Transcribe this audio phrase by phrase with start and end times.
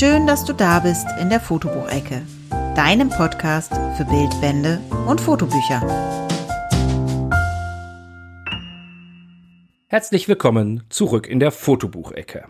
[0.00, 2.22] Schön, dass du da bist in der Fotobuchecke,
[2.74, 5.82] deinem Podcast für Bildbände und Fotobücher.
[9.88, 12.46] Herzlich willkommen zurück in der Fotobuchecke.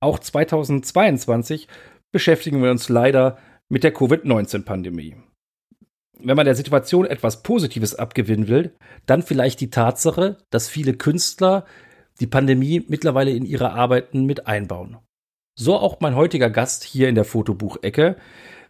[0.00, 1.66] Auch 2022
[2.12, 3.38] beschäftigen wir uns leider
[3.70, 5.16] mit der Covid-19-Pandemie.
[6.18, 8.76] Wenn man der Situation etwas Positives abgewinnen will,
[9.06, 11.64] dann vielleicht die Tatsache, dass viele Künstler
[12.20, 14.98] die Pandemie mittlerweile in ihre Arbeiten mit einbauen.
[15.60, 18.16] So auch mein heutiger Gast hier in der Fotobuchecke,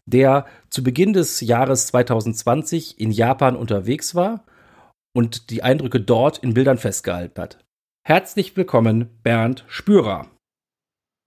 [0.06, 4.47] der zu Beginn des Jahres 2020 in Japan unterwegs war
[5.14, 7.62] und die Eindrücke dort in Bildern festgehalten hat.
[8.06, 10.30] Herzlich willkommen, Bernd Spürer.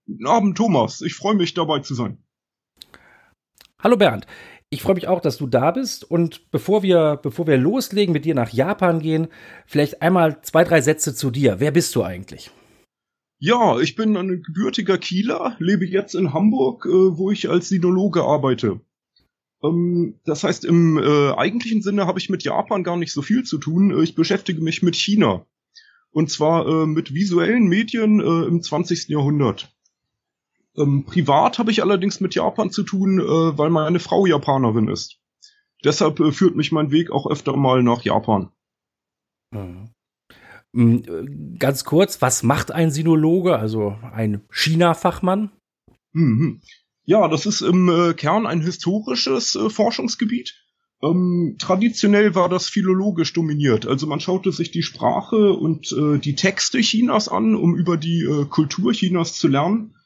[0.08, 1.00] Guten Abend, Thomas.
[1.00, 2.18] Ich freue mich, dabei zu sein.
[3.80, 4.26] Hallo Bernd.
[4.68, 6.02] Ich freue mich auch, dass du da bist.
[6.02, 9.28] Und bevor wir, bevor wir loslegen, mit dir nach Japan gehen,
[9.66, 11.60] vielleicht einmal zwei, drei Sätze zu dir.
[11.60, 12.50] Wer bist du eigentlich?
[13.44, 18.22] Ja, ich bin ein gebürtiger Kieler, lebe jetzt in Hamburg, äh, wo ich als Sinologe
[18.22, 18.78] arbeite.
[19.64, 23.42] Ähm, das heißt, im äh, eigentlichen Sinne habe ich mit Japan gar nicht so viel
[23.42, 23.90] zu tun.
[23.90, 25.44] Äh, ich beschäftige mich mit China.
[26.12, 29.08] Und zwar äh, mit visuellen Medien äh, im 20.
[29.08, 29.74] Jahrhundert.
[30.76, 35.18] Ähm, privat habe ich allerdings mit Japan zu tun, äh, weil meine Frau Japanerin ist.
[35.82, 38.52] Deshalb führt mich mein Weg auch öfter mal nach Japan.
[39.50, 39.88] Mhm.
[40.72, 45.50] Mm, ganz kurz, was macht ein Sinologe, also ein China-Fachmann?
[46.12, 46.60] Mhm.
[47.04, 50.54] Ja, das ist im äh, Kern ein historisches äh, Forschungsgebiet.
[51.02, 53.86] Ähm, traditionell war das philologisch dominiert.
[53.86, 58.22] Also man schaute sich die Sprache und äh, die Texte Chinas an, um über die
[58.22, 59.96] äh, Kultur Chinas zu lernen.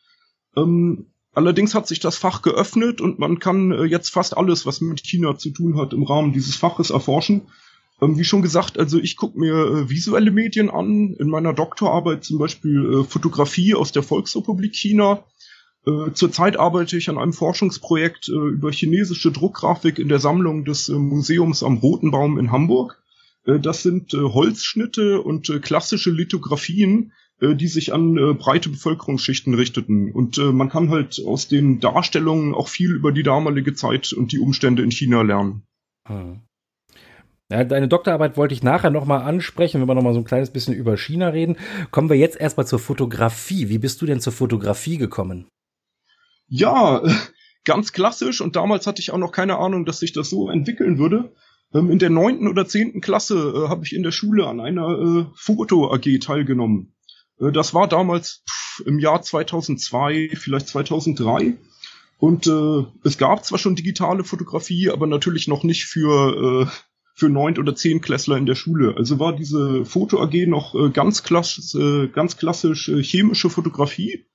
[0.56, 4.80] Ähm, allerdings hat sich das Fach geöffnet und man kann äh, jetzt fast alles, was
[4.80, 7.48] mit China zu tun hat, im Rahmen dieses Faches erforschen.
[7.98, 11.14] Wie schon gesagt, also ich gucke mir äh, visuelle Medien an.
[11.18, 15.24] In meiner Doktorarbeit zum Beispiel äh, Fotografie aus der Volksrepublik China.
[15.86, 20.88] Äh, zurzeit arbeite ich an einem Forschungsprojekt äh, über chinesische Druckgrafik in der Sammlung des
[20.88, 23.00] äh, Museums am Roten Baum in Hamburg.
[23.46, 30.10] Äh, das sind Holzschnitte und klassische Lithografien, die sich an breite Bevölkerungsschichten richteten.
[30.10, 34.38] Und man kann halt aus den Darstellungen auch viel über die damalige Zeit und die
[34.38, 35.64] Umstände in China lernen.
[36.06, 36.40] Hm.
[37.50, 40.74] Ja, deine Doktorarbeit wollte ich nachher nochmal ansprechen, wenn wir nochmal so ein kleines bisschen
[40.74, 41.56] über China reden.
[41.92, 43.68] Kommen wir jetzt erstmal zur Fotografie.
[43.68, 45.46] Wie bist du denn zur Fotografie gekommen?
[46.48, 47.02] Ja,
[47.64, 50.98] ganz klassisch und damals hatte ich auch noch keine Ahnung, dass sich das so entwickeln
[50.98, 51.32] würde.
[51.72, 54.88] Ähm, in der neunten oder zehnten Klasse äh, habe ich in der Schule an einer
[54.88, 56.94] äh, Foto-AG teilgenommen.
[57.38, 58.42] Äh, das war damals
[58.84, 61.54] im Jahr 2002, vielleicht 2003.
[62.18, 66.70] Und äh, es gab zwar schon digitale Fotografie, aber natürlich noch nicht für äh,
[67.16, 68.94] für neunt oder zehn Klässler in der Schule.
[68.96, 74.26] Also war diese Foto AG noch äh, ganz, klass äh, ganz klassisch äh, chemische Fotografie.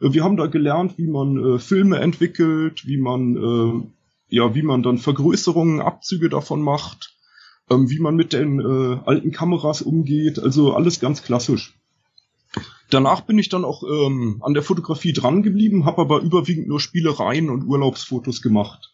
[0.00, 3.88] Äh, wir haben da gelernt, wie man äh, Filme entwickelt, wie man äh,
[4.28, 7.16] ja, wie man dann Vergrößerungen, Abzüge davon macht,
[7.70, 10.38] ähm, wie man mit den äh, alten Kameras umgeht.
[10.38, 11.74] Also alles ganz klassisch.
[12.90, 16.80] Danach bin ich dann auch ähm, an der Fotografie dran geblieben, habe aber überwiegend nur
[16.80, 18.92] Spielereien und Urlaubsfotos gemacht.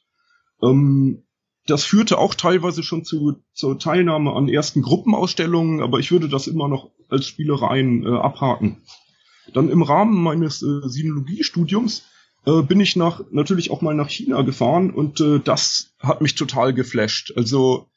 [0.62, 1.24] Ähm,
[1.66, 6.46] das führte auch teilweise schon zu, zur Teilnahme an ersten Gruppenausstellungen, aber ich würde das
[6.46, 8.82] immer noch als Spielereien äh, abhaken.
[9.54, 12.04] Dann im Rahmen meines äh, Sinologiestudiums
[12.46, 16.34] äh, bin ich nach natürlich auch mal nach China gefahren und äh, das hat mich
[16.34, 17.32] total geflasht.
[17.36, 17.88] Also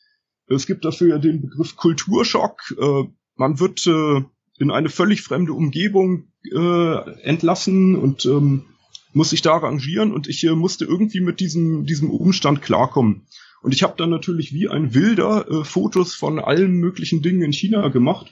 [0.47, 2.75] es gibt dafür ja den Begriff Kulturschock.
[2.79, 3.03] Äh,
[3.35, 4.21] man wird äh,
[4.59, 8.65] in eine völlig fremde Umgebung äh, entlassen und ähm,
[9.13, 13.27] muss sich da arrangieren und ich äh, musste irgendwie mit diesem diesem Umstand klarkommen.
[13.65, 17.51] Und ich habe dann natürlich wie ein Wilder äh, Fotos von allen möglichen Dingen in
[17.51, 18.31] China gemacht.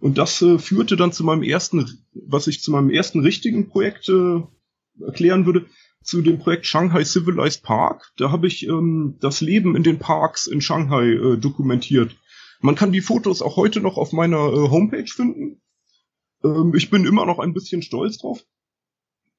[0.00, 4.08] Und das äh, führte dann zu meinem ersten, was ich zu meinem ersten richtigen Projekt
[4.08, 4.40] äh,
[5.00, 5.66] erklären würde,
[6.02, 8.10] zu dem Projekt Shanghai Civilized Park.
[8.16, 12.16] Da habe ich ähm, das Leben in den Parks in Shanghai äh, dokumentiert.
[12.60, 15.60] Man kann die Fotos auch heute noch auf meiner äh, Homepage finden.
[16.42, 18.44] Ähm, ich bin immer noch ein bisschen stolz drauf,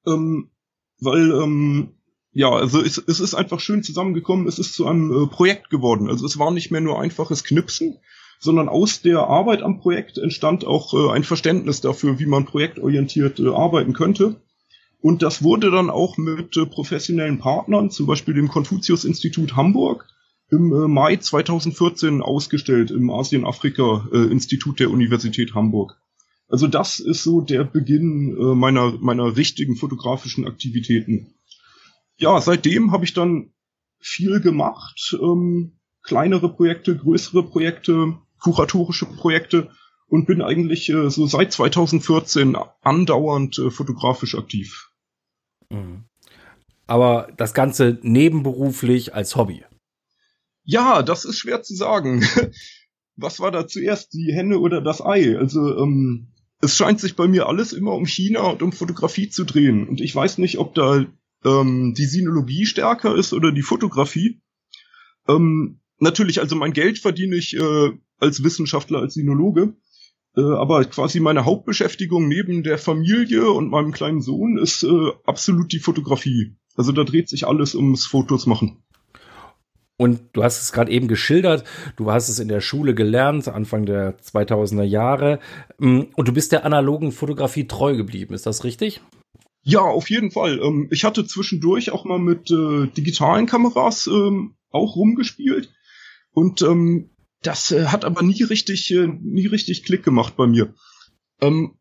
[0.06, 0.52] ähm,
[1.02, 1.97] weil ähm,
[2.34, 4.48] ja, also es, es ist einfach schön zusammengekommen.
[4.48, 6.10] Es ist zu einem äh, Projekt geworden.
[6.10, 7.98] Also es war nicht mehr nur einfaches Knipsen,
[8.40, 13.40] sondern aus der Arbeit am Projekt entstand auch äh, ein Verständnis dafür, wie man projektorientiert
[13.40, 14.36] äh, arbeiten könnte.
[15.02, 20.08] Und das wurde dann auch mit äh, professionellen Partnern, zum Beispiel dem Konfuzius-Institut Hamburg,
[20.50, 25.98] im äh, Mai 2014 ausgestellt im Asien-Afrika-Institut der Universität Hamburg.
[26.48, 31.34] Also das ist so der Beginn äh, meiner, meiner richtigen fotografischen Aktivitäten
[32.18, 33.54] ja, seitdem habe ich dann
[34.00, 35.18] viel gemacht.
[35.22, 39.69] Ähm, kleinere Projekte, größere Projekte, kuratorische Projekte
[40.08, 44.90] und bin eigentlich äh, so seit 2014 andauernd äh, fotografisch aktiv.
[45.69, 46.06] Mhm.
[46.86, 49.66] Aber das Ganze nebenberuflich als Hobby.
[50.64, 52.25] Ja, das ist schwer zu sagen.
[53.18, 55.38] Was war da zuerst, die Henne oder das Ei?
[55.38, 56.28] Also, ähm,
[56.62, 59.88] es scheint sich bei mir alles immer um China und um Fotografie zu drehen.
[59.88, 61.06] Und ich weiß nicht, ob da
[61.48, 64.42] ähm, die Sinologie stärker ist oder die Fotografie.
[65.28, 69.76] Ähm, natürlich, also mein Geld verdiene ich äh, als Wissenschaftler, als Sinologe.
[70.36, 75.72] Äh, aber quasi meine Hauptbeschäftigung neben der Familie und meinem kleinen Sohn ist äh, absolut
[75.72, 76.56] die Fotografie.
[76.76, 78.84] Also da dreht sich alles ums Fotos machen.
[80.00, 81.64] Und du hast es gerade eben geschildert,
[81.96, 85.40] du hast es in der Schule gelernt, Anfang der 2000er Jahre.
[85.80, 89.02] Mm, und du bist der analogen Fotografie treu geblieben, ist das richtig?
[89.69, 90.62] Ja, auf jeden Fall.
[90.62, 95.74] Ähm, ich hatte zwischendurch auch mal mit äh, digitalen Kameras ähm, auch rumgespielt.
[96.31, 97.10] Und ähm,
[97.42, 100.74] das äh, hat aber nie richtig, äh, nie richtig Klick gemacht bei mir.
[101.42, 101.74] Ähm,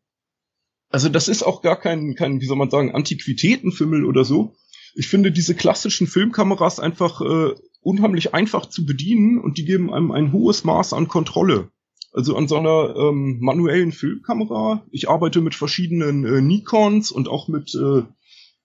[0.89, 4.57] also das ist auch gar kein, kein, wie soll man sagen, Antiquitätenfimmel oder so.
[4.93, 10.11] Ich finde diese klassischen Filmkameras einfach äh, unheimlich einfach zu bedienen und die geben einem
[10.11, 11.71] ein hohes Maß an Kontrolle.
[12.11, 14.85] Also an so einer ähm, manuellen Filmkamera.
[14.91, 18.03] Ich arbeite mit verschiedenen äh, Nikons und auch mit äh,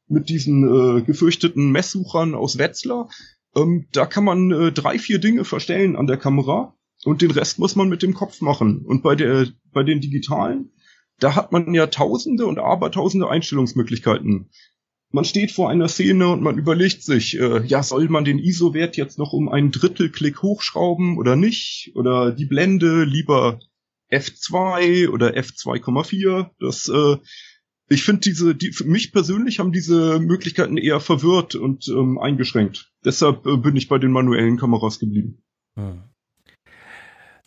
[0.09, 0.65] mit diesen
[0.99, 3.09] äh, gefürchteten Messsuchern aus Wetzlar.
[3.57, 7.59] Ähm, da kann man äh, drei, vier Dinge verstellen an der Kamera und den Rest
[7.59, 8.85] muss man mit dem Kopf machen.
[8.85, 10.71] Und bei der, bei den digitalen,
[11.19, 14.51] da hat man ja tausende und abertausende Einstellungsmöglichkeiten.
[15.13, 18.97] Man steht vor einer Szene und man überlegt sich, äh, ja, soll man den ISO-Wert
[18.97, 21.93] jetzt noch um einen Drittelklick hochschrauben oder nicht?
[21.95, 23.61] Oder die Blende lieber
[24.11, 26.51] F2 oder F2,4?
[26.59, 27.19] Das, äh,
[27.91, 32.91] ich finde diese, die, für mich persönlich haben diese Möglichkeiten eher verwirrt und ähm, eingeschränkt.
[33.05, 35.43] Deshalb äh, bin ich bei den manuellen Kameras geblieben.
[35.77, 36.05] Hm.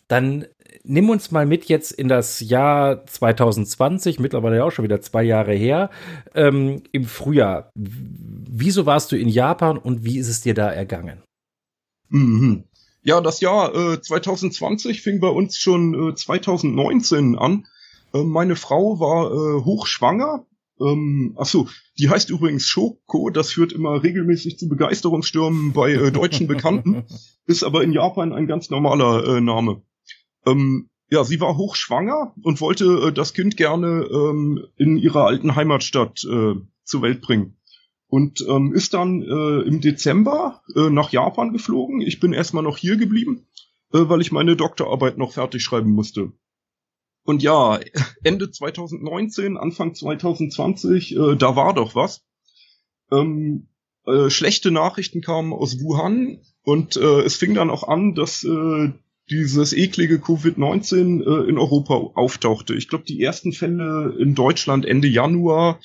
[0.06, 0.46] Dann
[0.86, 5.22] nimm uns mal mit jetzt in das Jahr 2020, mittlerweile ja auch schon wieder zwei
[5.22, 5.90] Jahre her,
[6.34, 7.70] ähm, im Frühjahr.
[7.74, 11.22] Wieso warst du in Japan und wie ist es dir da ergangen?
[12.08, 12.64] Mhm.
[13.02, 17.66] Ja, das Jahr äh, 2020 fing bei uns schon äh, 2019 an.
[18.12, 20.44] Äh, meine Frau war äh, hochschwanger.
[20.80, 21.68] Ähm, achso,
[21.98, 27.04] die heißt übrigens Shoko, das führt immer regelmäßig zu Begeisterungsstürmen bei äh, deutschen Bekannten,
[27.46, 29.82] ist aber in Japan ein ganz normaler äh, Name.
[30.46, 35.54] Ähm, ja, sie war hochschwanger und wollte äh, das Kind gerne ähm, in ihrer alten
[35.54, 36.54] Heimatstadt äh,
[36.84, 37.56] zur Welt bringen.
[38.08, 42.00] Und ähm, ist dann äh, im Dezember äh, nach Japan geflogen.
[42.00, 43.46] Ich bin erstmal noch hier geblieben,
[43.92, 46.32] äh, weil ich meine Doktorarbeit noch fertig schreiben musste.
[47.24, 47.80] Und ja,
[48.22, 52.24] Ende 2019, Anfang 2020, äh, da war doch was.
[53.10, 53.68] Ähm,
[54.06, 58.44] äh, schlechte Nachrichten kamen aus Wuhan und es fing dann auch an, dass
[59.30, 62.74] dieses eklige Covid-19 äh, in Europa auftauchte.
[62.74, 65.80] Ich glaube, die ersten Fälle in Deutschland Ende Januar,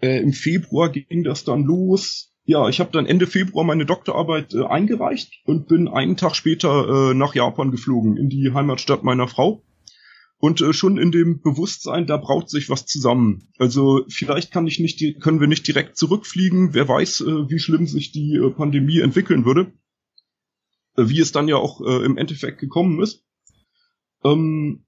[0.00, 2.32] äh, im Februar ging das dann los.
[2.44, 7.10] Ja, ich habe dann Ende Februar meine Doktorarbeit äh, eingereicht und bin einen Tag später
[7.10, 9.62] äh, nach Japan geflogen, in die Heimatstadt meiner Frau.
[10.38, 13.48] Und äh, schon in dem Bewusstsein, da braut sich was zusammen.
[13.58, 16.72] Also vielleicht kann ich nicht, können wir nicht direkt zurückfliegen.
[16.72, 19.72] Wer weiß, äh, wie schlimm sich die äh, Pandemie entwickeln würde.
[20.96, 23.24] Äh, wie es dann ja auch äh, im Endeffekt gekommen ist.
[24.24, 24.84] Ähm,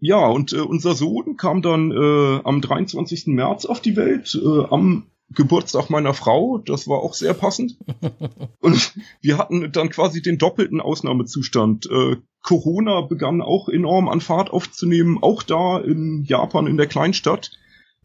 [0.00, 3.28] ja, und äh, unser Sohn kam dann äh, am 23.
[3.28, 6.58] März auf die Welt, äh, am Geburtstag meiner Frau.
[6.58, 7.78] Das war auch sehr passend.
[8.60, 11.88] und wir hatten dann quasi den doppelten Ausnahmezustand.
[11.90, 17.52] Äh, Corona begann auch enorm an Fahrt aufzunehmen, auch da in Japan, in der Kleinstadt.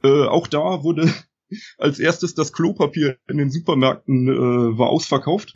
[0.04, 1.12] Äh, auch da wurde
[1.78, 5.56] als erstes das Klopapier in den Supermärkten äh, war ausverkauft.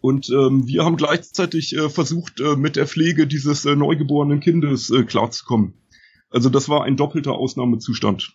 [0.00, 4.90] Und ähm, wir haben gleichzeitig äh, versucht, äh, mit der Pflege dieses äh, neugeborenen Kindes
[4.90, 5.74] äh, klarzukommen.
[6.30, 8.32] Also das war ein doppelter Ausnahmezustand.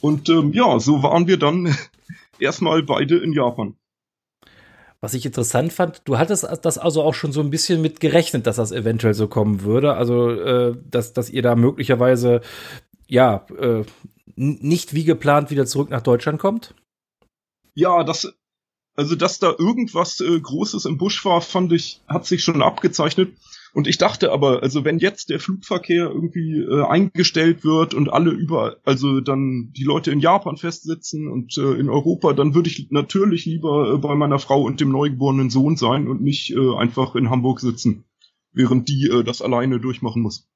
[0.00, 1.74] Und ähm, ja, so waren wir dann
[2.38, 3.76] erstmal beide in Japan.
[5.02, 8.46] Was ich interessant fand, du hattest das also auch schon so ein bisschen mit gerechnet,
[8.46, 9.94] dass das eventuell so kommen würde.
[9.94, 12.42] Also, äh, dass, dass ihr da möglicherweise,
[13.08, 13.84] ja, äh,
[14.36, 16.74] nicht wie geplant wieder zurück nach Deutschland kommt?
[17.74, 18.34] Ja, das
[18.96, 23.32] also, dass da irgendwas äh, Großes im Busch war, fand ich, hat sich schon abgezeichnet.
[23.72, 28.30] Und ich dachte aber, also wenn jetzt der Flugverkehr irgendwie äh, eingestellt wird und alle
[28.30, 32.88] über, also dann die Leute in Japan festsitzen und äh, in Europa, dann würde ich
[32.90, 37.14] natürlich lieber äh, bei meiner Frau und dem neugeborenen Sohn sein und nicht äh, einfach
[37.14, 38.04] in Hamburg sitzen,
[38.52, 40.49] während die äh, das alleine durchmachen muss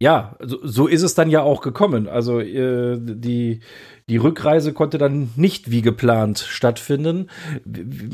[0.00, 2.08] ja, so, so ist es dann ja auch gekommen.
[2.08, 3.60] Also äh, die,
[4.08, 7.28] die Rückreise konnte dann nicht wie geplant stattfinden.
[7.66, 8.08] Wie,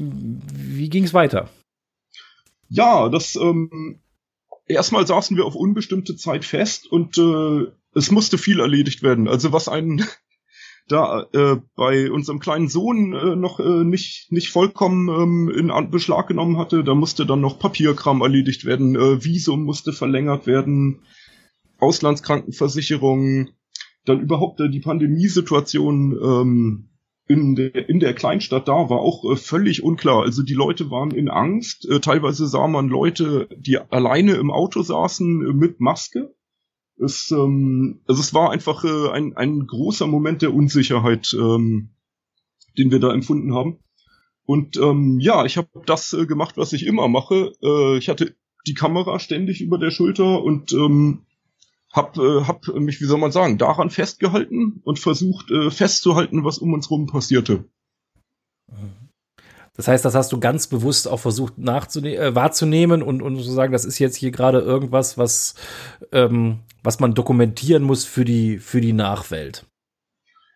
[0.52, 1.48] wie ging es weiter?
[2.68, 4.00] Ja, das ähm,
[4.66, 9.28] erstmal saßen wir auf unbestimmte Zeit fest und äh, es musste viel erledigt werden.
[9.28, 10.04] Also was einen
[10.88, 16.26] da äh, bei unserem kleinen Sohn äh, noch äh, nicht nicht vollkommen ähm, in Beschlag
[16.26, 16.82] genommen hatte.
[16.82, 21.02] Da musste dann noch Papierkram erledigt werden, äh, Visum musste verlängert werden,
[21.78, 23.50] Auslandskrankenversicherung,
[24.04, 26.88] dann überhaupt äh, die Pandemiesituation ähm,
[27.28, 30.22] in der, in der Kleinstadt da war auch äh, völlig unklar.
[30.22, 31.88] Also die Leute waren in Angst.
[31.88, 36.34] Äh, teilweise sah man Leute, die alleine im Auto saßen äh, mit Maske.
[36.98, 41.90] Es, ähm, also es war einfach äh, ein, ein großer Moment der Unsicherheit, ähm,
[42.78, 43.80] den wir da empfunden haben.
[44.44, 47.52] Und ähm, ja, ich habe das äh, gemacht, was ich immer mache.
[47.98, 48.36] Ich hatte
[48.68, 51.25] die Kamera ständig über der Schulter und ähm,
[51.92, 56.58] hab, äh, hab mich, wie soll man sagen, daran festgehalten und versucht äh, festzuhalten, was
[56.58, 57.64] um uns rum passierte.
[59.76, 63.72] Das heißt, das hast du ganz bewusst auch versucht äh, wahrzunehmen und, und zu sagen,
[63.72, 65.54] das ist jetzt hier gerade irgendwas, was,
[66.12, 69.66] ähm, was man dokumentieren muss für die, für die Nachwelt.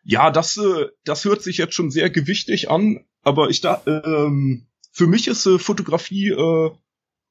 [0.02, 4.66] Ja, das, äh, das hört sich jetzt schon sehr gewichtig an, aber ich da, ähm,
[4.90, 6.70] für mich ist äh, Fotografie, äh,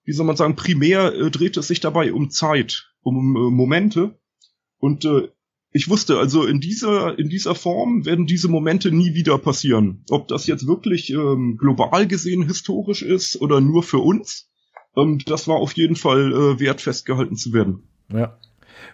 [0.03, 4.20] wie soll man sagen, primär äh, dreht es sich dabei um Zeit Momente.
[4.77, 5.29] Und äh,
[5.72, 10.03] ich wusste, also in dieser, in dieser Form werden diese Momente nie wieder passieren.
[10.10, 14.50] Ob das jetzt wirklich ähm, global gesehen historisch ist oder nur für uns,
[14.96, 17.84] ähm, das war auf jeden Fall äh, wert festgehalten zu werden.
[18.12, 18.38] Ja.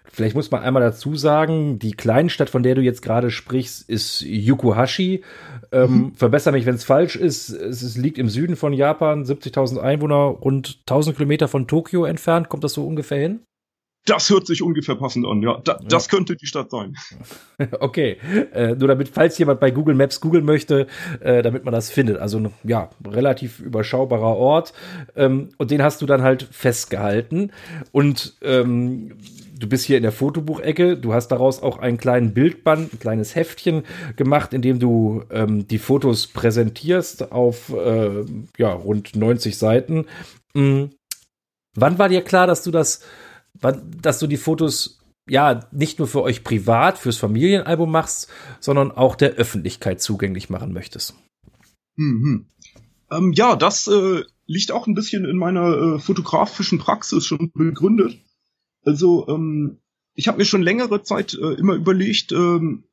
[0.03, 4.21] Vielleicht muss man einmal dazu sagen, die Kleinstadt, von der du jetzt gerade sprichst, ist
[4.21, 5.23] Yukuhashi.
[5.71, 6.13] Ähm, mhm.
[6.15, 7.49] Verbessere mich, wenn es falsch ist.
[7.49, 12.49] Es liegt im Süden von Japan, 70.000 Einwohner, rund 1000 Kilometer von Tokio entfernt.
[12.49, 13.41] Kommt das so ungefähr hin?
[14.05, 15.59] Das hört sich ungefähr passend an, ja.
[15.63, 15.87] Da, ja.
[15.87, 16.95] Das könnte die Stadt sein.
[17.79, 18.17] Okay,
[18.53, 20.87] äh, nur damit, falls jemand bei Google Maps googeln möchte,
[21.21, 22.17] äh, damit man das findet.
[22.17, 24.73] Also ja, relativ überschaubarer Ort.
[25.15, 27.51] Ähm, und den hast du dann halt festgehalten.
[27.93, 29.13] Und ähm,
[29.57, 30.97] du bist hier in der Fotobuchecke.
[30.97, 33.83] Du hast daraus auch einen kleinen Bildband, ein kleines Heftchen
[34.17, 38.25] gemacht, in dem du ähm, die Fotos präsentierst auf äh,
[38.57, 40.05] ja, rund 90 Seiten.
[40.53, 40.91] Mhm.
[41.73, 43.01] Wann war dir klar, dass du das
[43.61, 49.15] dass du die Fotos ja nicht nur für euch privat, fürs Familienalbum machst, sondern auch
[49.15, 51.15] der Öffentlichkeit zugänglich machen möchtest.
[51.95, 52.47] Mhm.
[53.11, 58.19] Ähm, ja, das äh, liegt auch ein bisschen in meiner äh, fotografischen Praxis schon begründet.
[58.83, 59.79] Also ähm,
[60.13, 62.85] ich habe mir schon längere Zeit äh, immer überlegt, ähm,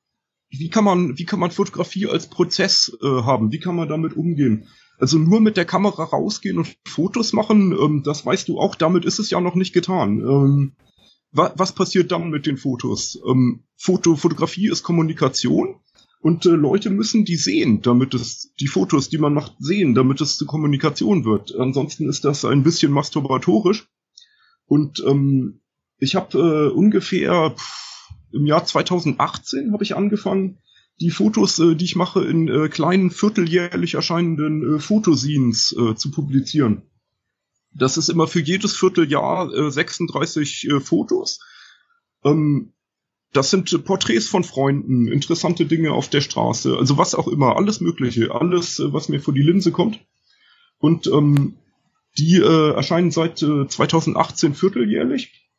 [0.51, 3.53] wie kann man, wie kann man Fotografie als Prozess äh, haben?
[3.53, 4.69] Wie kann man damit umgehen?
[5.03, 9.05] Also nur mit der Kamera rausgehen und Fotos machen, ähm, das weißt du auch, damit
[9.05, 10.21] ist es ja noch nicht getan.
[10.21, 10.77] Ähm,
[11.33, 13.19] wa was passiert dann mit den Fotos?
[13.29, 15.81] Ähm, Foto, Fotografie ist Kommunikation
[16.21, 20.21] und äh, Leute müssen die sehen, damit es die Fotos, die man macht, sehen, damit
[20.21, 21.53] es zur Kommunikation wird.
[21.57, 23.89] Ansonsten ist das ein bisschen masturbatorisch.
[24.67, 25.63] Und ähm,
[25.99, 30.61] ich habe äh, ungefähr pff, im Jahr 2018 habe ich angefangen,
[31.03, 36.11] die Fotos, äh, die ich mache, in äh, kleinen vierteljährlich erscheinenden äh, Fotoscenes äh, zu
[36.13, 36.83] publizieren.
[37.75, 41.41] Das ist immer für jedes Vierteljahr äh, 36 äh, Fotos.
[42.25, 42.73] Ähm,
[43.33, 47.57] das sind äh, Porträts von Freunden, interessante Dinge auf der Straße, also was auch immer,
[47.57, 49.99] alles Mögliche, alles, äh, was mir vor die Linse kommt.
[50.79, 51.57] Und ähm,
[52.17, 55.51] die äh, erscheinen seit äh, 2018 vierteljährlich.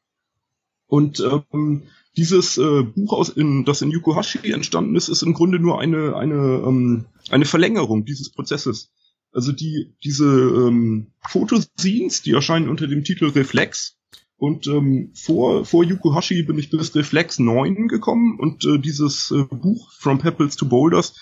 [0.88, 1.20] Und
[1.52, 1.84] ähm,
[2.16, 6.16] dieses äh, Buch, aus in, das in Yukohashi entstanden ist, ist im Grunde nur eine,
[6.16, 8.92] eine, ähm, eine Verlängerung dieses Prozesses.
[9.32, 13.98] Also die, diese ähm, Fotoscenes, die erscheinen unter dem Titel Reflex.
[14.38, 19.44] Und ähm, vor, vor Yukohashi bin ich bis Reflex 9 gekommen und äh, dieses äh,
[19.44, 21.16] Buch From Pebbles to Boulders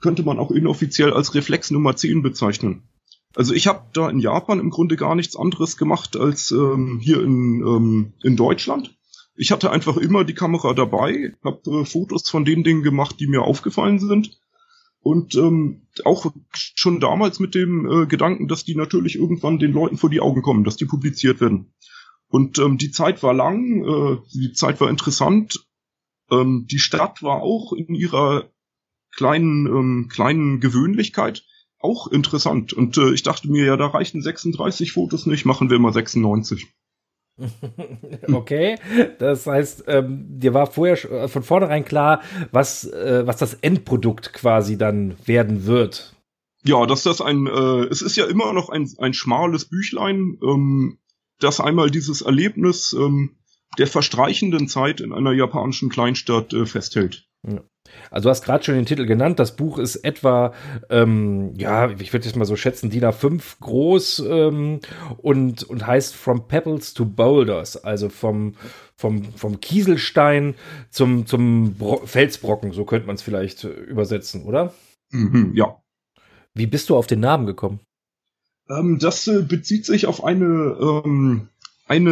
[0.00, 2.82] könnte man auch inoffiziell als Reflex Nummer 10 bezeichnen.
[3.36, 7.22] Also ich habe da in Japan im Grunde gar nichts anderes gemacht als ähm, hier
[7.22, 8.94] in, ähm, in Deutschland
[9.34, 13.26] ich hatte einfach immer die Kamera dabei, habe äh, Fotos von den Dingen gemacht, die
[13.26, 14.38] mir aufgefallen sind.
[15.00, 19.96] Und ähm, auch schon damals mit dem äh, Gedanken, dass die natürlich irgendwann den Leuten
[19.96, 21.74] vor die Augen kommen, dass die publiziert werden.
[22.28, 25.66] Und ähm, die Zeit war lang, äh, die Zeit war interessant.
[26.30, 28.48] Ähm, die Stadt war auch in ihrer
[29.14, 31.44] kleinen, ähm, kleinen Gewöhnlichkeit
[31.78, 32.72] auch interessant.
[32.72, 36.68] Und äh, ich dachte mir, ja, da reichen 36 Fotos nicht, machen wir mal 96.
[38.32, 38.76] okay,
[39.18, 44.32] das heißt, ähm, dir war vorher äh, von vornherein klar, was, äh, was das Endprodukt
[44.32, 46.14] quasi dann werden wird.
[46.64, 50.98] Ja, dass das ein, äh, es ist ja immer noch ein, ein schmales Büchlein, ähm,
[51.40, 53.36] das einmal dieses Erlebnis ähm,
[53.78, 57.26] der verstreichenden Zeit in einer japanischen Kleinstadt äh, festhält.
[58.10, 59.38] Also du hast gerade schon den Titel genannt.
[59.38, 60.52] Das Buch ist etwa,
[60.88, 64.80] ähm, ja, ich würde es mal so schätzen, DIN A5 groß ähm,
[65.18, 68.54] und, und heißt From Pebbles to Boulders, also vom,
[68.96, 70.54] vom, vom Kieselstein
[70.90, 74.72] zum, zum Bro Felsbrocken, so könnte man es vielleicht übersetzen, oder?
[75.10, 75.82] Mhm, ja.
[76.54, 77.80] Wie bist du auf den Namen gekommen?
[78.68, 81.48] Ähm, das äh, bezieht sich auf eine, ähm,
[81.86, 82.10] eine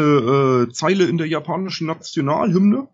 [0.69, 2.89] äh, Zeile in der japanischen Nationalhymne,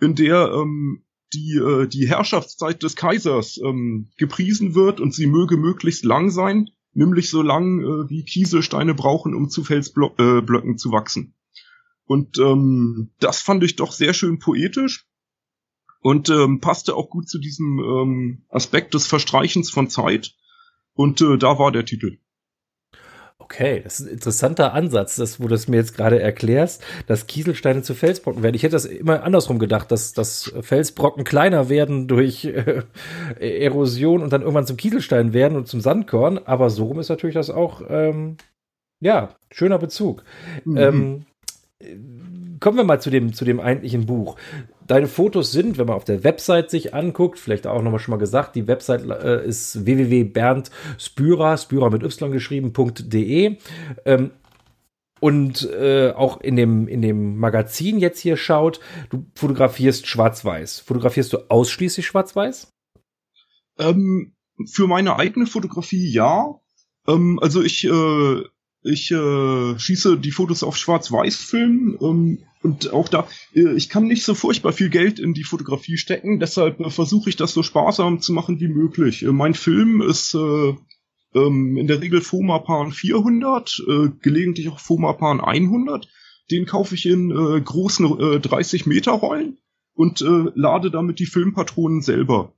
[0.00, 5.56] in der ähm, die, äh, die Herrschaftszeit des Kaisers ähm, gepriesen wird und sie möge
[5.56, 10.92] möglichst lang sein, nämlich so lang, äh, wie Kieselsteine brauchen, um zu Felsblöcken äh, zu
[10.92, 11.34] wachsen.
[12.04, 15.06] Und ähm, das fand ich doch sehr schön poetisch
[16.00, 20.34] und ähm, passte auch gut zu diesem ähm, Aspekt des Verstreichens von Zeit.
[20.94, 22.18] Und äh, da war der Titel.
[23.42, 27.26] Okay, das ist ein interessanter Ansatz, das, wo du es mir jetzt gerade erklärst, dass
[27.26, 28.54] Kieselsteine zu Felsbrocken werden.
[28.54, 32.84] Ich hätte das immer andersrum gedacht, dass, dass Felsbrocken kleiner werden durch äh,
[33.40, 36.38] Erosion und dann irgendwann zum Kieselstein werden und zum Sandkorn.
[36.38, 38.36] Aber so rum ist natürlich das auch, ähm,
[39.00, 40.22] ja, schöner Bezug.
[40.64, 40.76] Mhm.
[40.76, 41.26] Ähm,
[42.60, 44.36] kommen wir mal zu dem, zu dem eigentlichen Buch.
[44.86, 48.18] Deine Fotos sind, wenn man auf der Website sich anguckt, vielleicht auch nochmal schon mal
[48.18, 53.56] gesagt, die Website äh, ist www.berndspürer, Spürer mit y geschrieben.de.
[54.04, 54.30] Ähm,
[55.20, 60.80] und äh, auch in dem, in dem Magazin jetzt hier schaut, du fotografierst schwarz-weiß.
[60.80, 62.72] Fotografierst du ausschließlich schwarz-weiß?
[63.78, 64.32] Ähm,
[64.66, 66.58] für meine eigene Fotografie ja.
[67.06, 68.42] Ähm, also ich, äh,
[68.82, 71.98] ich äh, schieße die Fotos auf Schwarz-Weiß-Film.
[72.00, 75.96] Ähm, und auch da, äh, ich kann nicht so furchtbar viel Geld in die Fotografie
[75.96, 79.22] stecken, deshalb äh, versuche ich das so sparsam zu machen wie möglich.
[79.22, 80.74] Äh, mein Film ist äh,
[81.34, 86.08] ähm, in der Regel Fomapan 400, äh, gelegentlich auch Fomapan 100.
[86.50, 89.58] Den kaufe ich in äh, großen äh, 30 Meter Rollen
[89.94, 92.52] und äh, lade damit die Filmpatronen selber.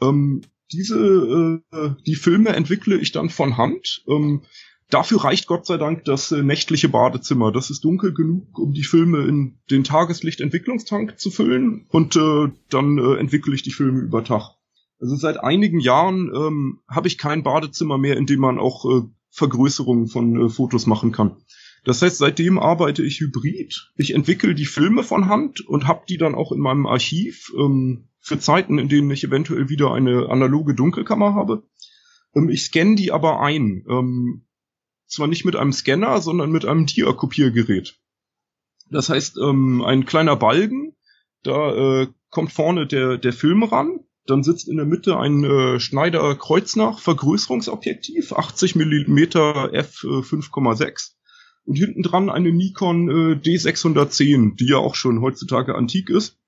[0.00, 4.04] Ähm, diese, äh, die Filme entwickle ich dann von Hand.
[4.08, 4.42] Ähm,
[4.90, 7.52] Dafür reicht Gott sei Dank das äh, nächtliche Badezimmer.
[7.52, 12.98] Das ist dunkel genug, um die Filme in den Tageslichtentwicklungstank zu füllen und äh, dann
[12.98, 14.56] äh, entwickle ich die Filme über Tag.
[14.98, 19.02] Also seit einigen Jahren ähm, habe ich kein Badezimmer mehr, in dem man auch äh,
[19.30, 21.36] Vergrößerungen von äh, Fotos machen kann.
[21.84, 23.92] Das heißt, seitdem arbeite ich hybrid.
[23.96, 28.08] Ich entwickle die Filme von Hand und habe die dann auch in meinem Archiv ähm,
[28.20, 31.62] für Zeiten, in denen ich eventuell wieder eine analoge Dunkelkammer habe.
[32.34, 33.84] Ähm, ich scanne die aber ein.
[33.88, 34.42] Ähm,
[35.10, 37.98] zwar nicht mit einem Scanner, sondern mit einem Dia-Kopiergerät.
[38.90, 40.96] Das heißt, ähm, ein kleiner Balken,
[41.42, 45.80] da äh, kommt vorne der, der Film ran, dann sitzt in der Mitte ein äh,
[45.80, 49.18] Schneider Kreuznach Vergrößerungsobjektiv, 80 mm
[49.72, 51.12] f 5,6
[51.64, 56.38] und hinten dran eine Nikon äh, D610, die ja auch schon heutzutage antik ist.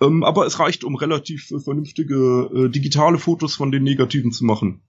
[0.00, 4.44] Ähm, aber es reicht, um relativ äh, vernünftige äh, digitale Fotos von den Negativen zu
[4.44, 4.82] machen.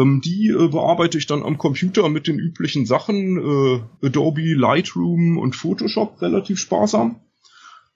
[0.00, 5.38] Ähm, die äh, bearbeite ich dann am Computer mit den üblichen Sachen, äh, Adobe, Lightroom
[5.38, 7.20] und Photoshop relativ sparsam.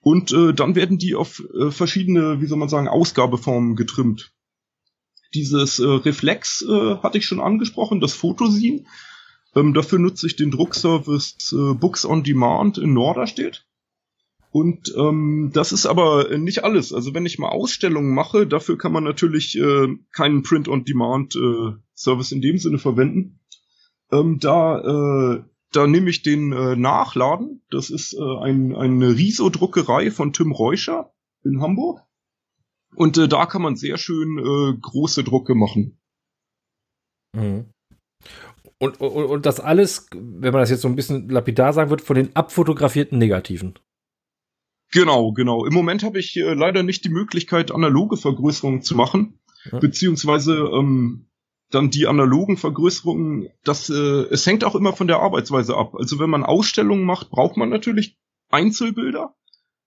[0.01, 4.33] Und äh, dann werden die auf äh, verschiedene, wie soll man sagen, Ausgabeformen getrimmt.
[5.33, 8.87] Dieses äh, Reflex äh, hatte ich schon angesprochen, das Fotosin.
[9.55, 13.65] Ähm, dafür nutze ich den Druckservice äh, Books on Demand in Norderstedt.
[14.55, 16.93] Und ähm, das ist aber nicht alles.
[16.93, 22.41] Also wenn ich mal Ausstellungen mache, dafür kann man natürlich äh, keinen Print-on-Demand-Service äh, in
[22.41, 23.41] dem Sinne verwenden.
[24.13, 27.63] Ähm, da äh, da nehme ich den äh, Nachladen.
[27.69, 31.11] Das ist äh, ein, eine Riso-Druckerei von Tim Reuscher
[31.43, 31.99] in Hamburg.
[32.95, 35.99] Und äh, da kann man sehr schön äh, große Drucke machen.
[37.35, 37.65] Mhm.
[38.79, 41.99] Und, und, und das alles, wenn man das jetzt so ein bisschen lapidar sagen wird,
[41.99, 43.77] von den abfotografierten Negativen.
[44.95, 45.65] Genau, genau.
[45.65, 49.37] Im Moment habe ich äh, leider nicht die Möglichkeit, analoge Vergrößerungen zu machen,
[49.69, 49.79] ja.
[49.79, 51.25] beziehungsweise ähm,
[51.69, 53.49] dann die analogen Vergrößerungen.
[53.65, 53.93] Das, äh,
[54.31, 55.95] es hängt auch immer von der Arbeitsweise ab.
[55.95, 58.17] Also wenn man Ausstellungen macht, braucht man natürlich
[58.49, 59.35] Einzelbilder,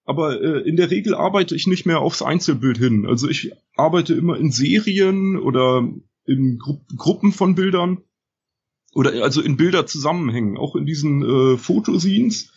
[0.04, 3.06] aber äh, in der Regel arbeite ich nicht mehr aufs Einzelbild hin.
[3.06, 5.88] Also ich arbeite immer in Serien oder
[6.26, 8.02] in Gru Gruppen von Bildern
[8.92, 12.52] oder also in Bilder zusammenhängen, auch in diesen äh, Fotoscenes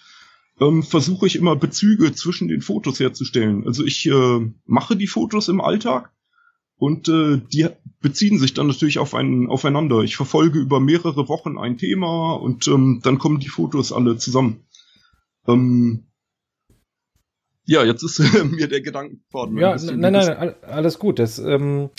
[0.61, 3.65] ähm, versuche ich immer Bezüge zwischen den Fotos herzustellen.
[3.65, 6.13] Also ich äh, mache die Fotos im Alltag
[6.77, 7.67] und äh, die
[7.99, 10.01] beziehen sich dann natürlich auf ein, aufeinander.
[10.01, 14.65] Ich verfolge über mehrere Wochen ein Thema und ähm, dann kommen die Fotos alle zusammen.
[15.47, 16.10] Ähm,
[17.65, 19.57] Ja, jetzt ist äh, mir der Gedankenfaden.
[19.57, 21.19] Ja, nein, nein, alles gut.
[21.19, 21.89] Das, ähm,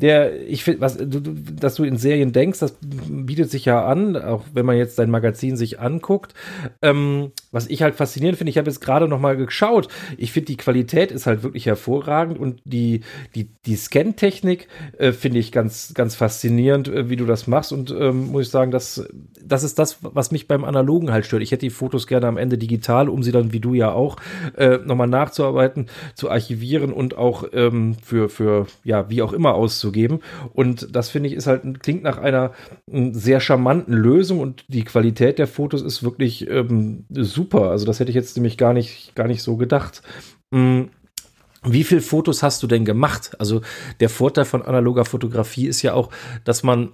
[0.00, 4.16] der, ich finde, was, du, dass du in Serien denkst, das bietet sich ja an,
[4.16, 6.34] auch wenn man jetzt dein Magazin sich anguckt.
[6.82, 9.88] Ähm, was ich halt faszinierend finde, ich habe jetzt gerade noch mal geschaut.
[10.16, 13.00] Ich finde, die Qualität ist halt wirklich hervorragend und die,
[13.34, 17.72] die, die Scan-Technik äh, finde ich ganz, ganz faszinierend, äh, wie du das machst.
[17.72, 19.04] Und ähm, muss ich sagen, das,
[19.42, 21.42] das ist das, was mich beim Analogen halt stört.
[21.42, 24.16] Ich hätte die Fotos gerne am Ende digital, um sie dann, wie du ja auch,
[24.56, 30.20] äh, nochmal nachzuarbeiten, zu archivieren und auch ähm, für, für, ja, wie auch immer auszugeben.
[30.52, 32.52] Und das finde ich ist halt, klingt nach einer
[32.86, 37.70] sehr charmanten Lösung und die Qualität der Fotos ist wirklich ähm, super.
[37.70, 40.02] Also das hätte ich jetzt nämlich gar nicht, gar nicht so gedacht.
[40.50, 40.90] Mhm.
[41.64, 43.32] Wie viele Fotos hast du denn gemacht?
[43.40, 43.62] Also
[43.98, 46.10] der Vorteil von analoger Fotografie ist ja auch,
[46.44, 46.92] dass man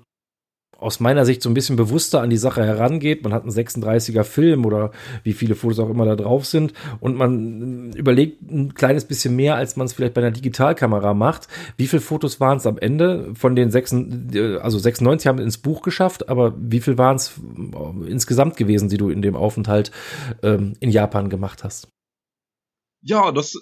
[0.84, 3.24] aus meiner Sicht so ein bisschen bewusster an die Sache herangeht.
[3.24, 4.90] Man hat einen 36er Film oder
[5.22, 9.56] wie viele Fotos auch immer da drauf sind und man überlegt ein kleines bisschen mehr,
[9.56, 11.48] als man es vielleicht bei einer Digitalkamera macht.
[11.78, 15.80] Wie viele Fotos waren es am Ende von den sechs, also 96 haben ins Buch
[15.80, 17.32] geschafft, aber wie viel waren es
[18.06, 19.90] insgesamt gewesen, die du in dem Aufenthalt
[20.42, 21.88] ähm, in Japan gemacht hast?
[23.02, 23.54] Ja, das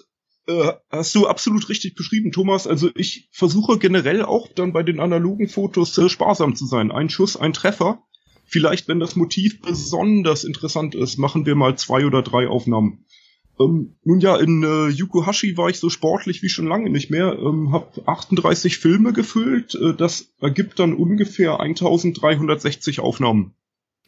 [0.47, 2.67] äh, hast du absolut richtig beschrieben, Thomas.
[2.67, 6.91] Also ich versuche generell auch dann bei den analogen Fotos äh, sparsam zu sein.
[6.91, 8.03] Ein Schuss, ein Treffer.
[8.45, 13.05] Vielleicht, wenn das Motiv besonders interessant ist, machen wir mal zwei oder drei Aufnahmen.
[13.59, 17.37] Ähm, nun ja, in äh, Yukohashi war ich so sportlich wie schon lange nicht mehr.
[17.39, 19.75] Ähm, hab 38 Filme gefüllt.
[19.75, 23.53] Äh, das ergibt dann ungefähr 1360 Aufnahmen.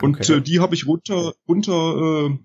[0.01, 0.33] Und okay.
[0.33, 2.37] äh, die habe ich runter, runter äh,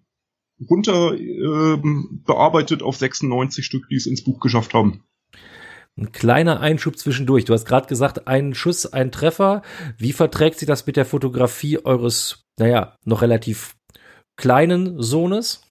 [0.69, 1.81] runter äh,
[2.27, 5.03] bearbeitet auf 96 Stück, die es ins Buch geschafft haben.
[5.97, 7.45] Ein kleiner Einschub zwischendurch.
[7.45, 9.63] Du hast gerade gesagt, ein Schuss, ein Treffer.
[9.99, 13.77] Wie verträgt sich das mit der Fotografie eures, naja, noch relativ
[14.37, 15.63] kleinen Sohnes?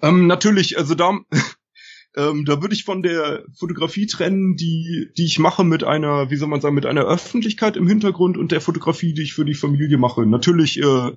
[0.00, 1.18] Ähm, natürlich, also da,
[2.16, 6.36] ähm, da würde ich von der Fotografie trennen, die, die ich mache mit einer, wie
[6.36, 9.54] soll man sagen, mit einer Öffentlichkeit im Hintergrund und der Fotografie, die ich für die
[9.54, 10.24] Familie mache.
[10.24, 11.12] Natürlich äh,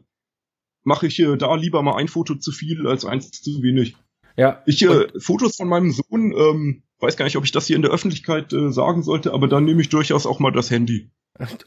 [0.84, 3.96] mache ich äh, da lieber mal ein Foto zu viel als eins zu wenig.
[4.38, 4.62] Ja.
[4.66, 7.82] Ich äh, Fotos von meinem Sohn, ähm, weiß gar nicht, ob ich das hier in
[7.82, 11.12] der Öffentlichkeit äh, sagen sollte, aber dann nehme ich durchaus auch mal das Handy.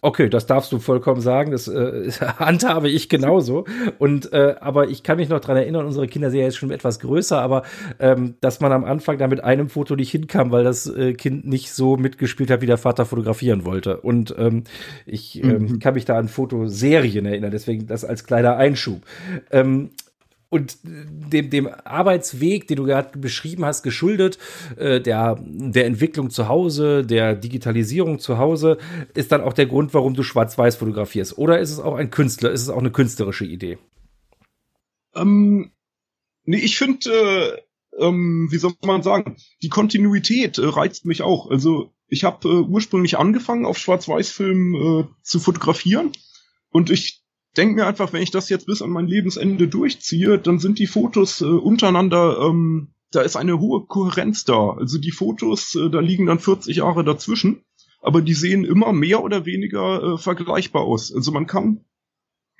[0.00, 1.50] Okay, das darfst du vollkommen sagen.
[1.50, 3.64] Das äh, handhabe ich genauso.
[3.98, 6.70] Und äh, aber ich kann mich noch dran erinnern, unsere Kinder sind ja jetzt schon
[6.70, 7.62] etwas größer, aber
[7.98, 11.46] ähm, dass man am Anfang da mit einem Foto nicht hinkam, weil das äh, Kind
[11.46, 14.00] nicht so mitgespielt hat, wie der Vater fotografieren wollte.
[14.00, 14.64] Und ähm,
[15.06, 15.78] ich ähm, mhm.
[15.78, 19.02] kann mich da an Fotoserien erinnern, deswegen das als kleiner Einschub.
[19.50, 19.90] Ähm,
[20.54, 24.38] und dem, dem Arbeitsweg, den du gerade beschrieben hast, geschuldet,
[24.76, 28.78] äh, der, der Entwicklung zu Hause, der Digitalisierung zu Hause,
[29.14, 31.36] ist dann auch der Grund, warum du schwarz-weiß fotografierst.
[31.38, 33.78] Oder ist es auch ein Künstler, ist es auch eine künstlerische Idee?
[35.16, 35.72] Ähm,
[36.44, 41.50] nee, ich finde, äh, ähm, wie soll man sagen, die Kontinuität äh, reizt mich auch.
[41.50, 46.12] Also ich habe äh, ursprünglich angefangen, auf Schwarz-Weiß-Film äh, zu fotografieren.
[46.70, 47.23] Und ich
[47.54, 50.86] denke mir einfach, wenn ich das jetzt bis an mein Lebensende durchziehe, dann sind die
[50.86, 54.70] Fotos äh, untereinander, ähm, da ist eine hohe Kohärenz da.
[54.70, 57.62] Also die Fotos, äh, da liegen dann 40 Jahre dazwischen,
[58.00, 61.14] aber die sehen immer mehr oder weniger äh, vergleichbar aus.
[61.14, 61.84] Also man kann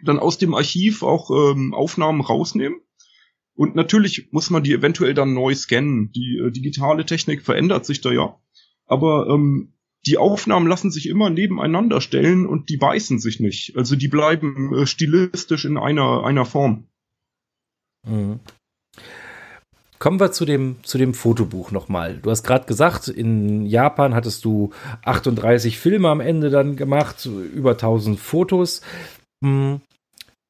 [0.04, 2.80] dann aus dem Archiv auch ähm, Aufnahmen rausnehmen.
[3.57, 6.11] Und natürlich muss man die eventuell dann neu scannen.
[6.12, 8.37] Die äh, digitale Technik verändert sich da ja.
[8.87, 9.73] Aber ähm,
[10.07, 13.77] die Aufnahmen lassen sich immer nebeneinander stellen und die beißen sich nicht.
[13.77, 16.87] Also die bleiben äh, stilistisch in einer, einer Form.
[18.07, 18.40] Mhm.
[19.99, 22.19] Kommen wir zu dem, zu dem Fotobuch nochmal.
[22.19, 24.71] Du hast gerade gesagt, in Japan hattest du
[25.05, 28.83] 38 Filme am Ende dann gemacht, über 1000 Fotos.
[29.43, 29.81] Hm.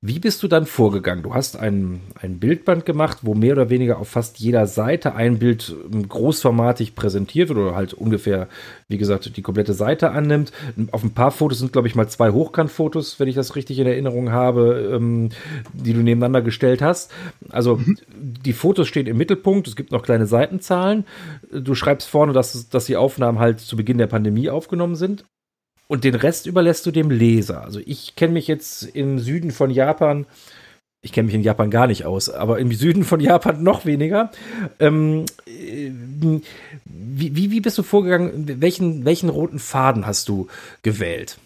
[0.07, 1.23] Wie bist du dann vorgegangen?
[1.23, 5.39] Du hast ein, ein Bildband gemacht, wo mehr oder weniger auf fast jeder Seite ein
[5.39, 8.49] Bild ähm, großformatig präsentiert wird oder halt ungefähr,
[8.87, 10.53] wie gesagt, die komplette Seite annimmt.
[10.91, 13.87] Auf ein paar Fotos sind, glaube ich, mal zwei Hochkantfotos, wenn ich das richtig in
[13.87, 15.31] Erinnerung habe, ähm,
[15.73, 17.11] die du nebeneinander gestellt hast.
[17.49, 17.97] Also mhm.
[18.15, 21.07] die Fotos stehen im Mittelpunkt, es gibt noch kleine Seitenzahlen.
[21.51, 25.25] Du schreibst vorne, dass, dass die Aufnahmen halt zu Beginn der Pandemie aufgenommen sind.
[25.87, 27.63] Und den Rest überlässt du dem Leser.
[27.63, 30.27] Also ich kenne mich jetzt im Süden von Japan,
[31.03, 34.31] ich kenne mich in Japan gar nicht aus, aber im Süden von Japan noch weniger.
[34.81, 35.91] Ähm, äh,
[36.87, 38.61] wie, wie, wie bist du vorgegangen?
[38.63, 40.49] Welchen, welchen roten Faden hast du
[40.83, 41.39] gewählt?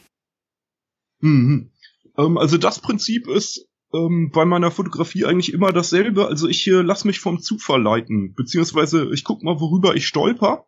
[1.21, 1.71] Mhm.
[2.17, 6.29] Ähm, also das Prinzip ist ähm, bei meiner Fotografie eigentlich immer dasselbe.
[6.29, 10.67] Also ich äh, lasse mich vom Zufall leiten, beziehungsweise ich gucke mal, worüber ich stolper.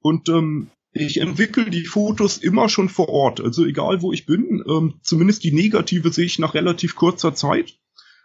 [0.00, 3.40] Und ähm, ich entwickle die Fotos immer schon vor Ort.
[3.40, 7.78] Also egal wo ich bin, ähm, zumindest die negative sehe ich nach relativ kurzer Zeit.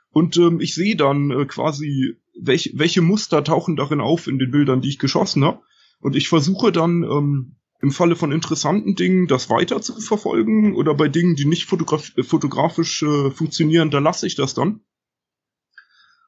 [0.09, 4.51] Und ähm, ich sehe dann äh, quasi welche, welche Muster tauchen darin auf in den
[4.51, 5.61] Bildern, die ich geschossen habe.
[5.99, 10.93] Und ich versuche dann ähm, im Falle von interessanten Dingen das weiter zu verfolgen oder
[10.93, 14.81] bei Dingen, die nicht fotograf fotografisch äh, funktionieren, da lasse ich das dann.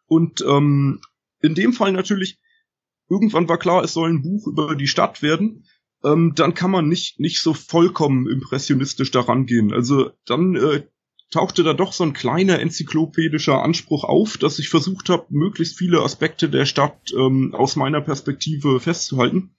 [0.06, 1.02] Und ähm,
[1.42, 2.40] in dem Fall natürlich,
[3.10, 5.66] irgendwann war klar, es soll ein Buch über die Stadt werden.
[6.04, 9.72] Ähm, dann kann man nicht, nicht so vollkommen impressionistisch daran gehen.
[9.72, 10.84] Also dann äh,
[11.32, 16.02] tauchte da doch so ein kleiner enzyklopädischer Anspruch auf, dass ich versucht habe, möglichst viele
[16.02, 19.56] Aspekte der Stadt ähm, aus meiner Perspektive festzuhalten.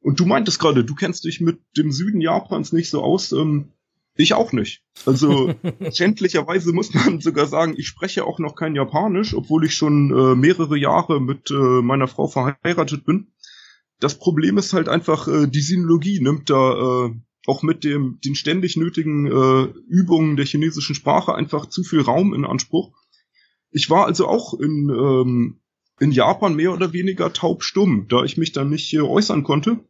[0.00, 3.32] Und du meintest gerade, du kennst dich mit dem Süden Japans nicht so aus.
[3.32, 3.72] Ähm,
[4.16, 4.82] ich auch nicht.
[5.06, 5.54] Also
[5.92, 10.34] schändlicherweise muss man sogar sagen, ich spreche auch noch kein Japanisch, obwohl ich schon äh,
[10.34, 13.28] mehrere Jahre mit äh, meiner Frau verheiratet bin.
[14.04, 17.14] Das Problem ist halt einfach, äh, die Sinologie nimmt da äh,
[17.46, 22.34] auch mit dem, den ständig nötigen äh, Übungen der chinesischen Sprache einfach zu viel Raum
[22.34, 22.92] in Anspruch.
[23.70, 25.60] Ich war also auch in, ähm,
[26.00, 29.80] in Japan mehr oder weniger taubstumm, da ich mich dann nicht äh, äußern konnte.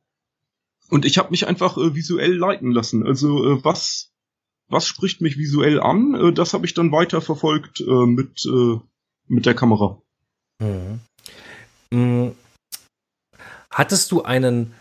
[0.91, 3.05] Und ich habe mich einfach äh, visuell leiten lassen.
[3.05, 4.13] Also äh, was,
[4.69, 8.79] was spricht mich visuell an, äh, das habe ich dann weiter verfolgt äh, mit, äh,
[9.27, 10.01] mit der Kamera.
[10.61, 11.01] Mhm.
[11.91, 12.33] Mhm.
[13.75, 14.73] Hattest du einen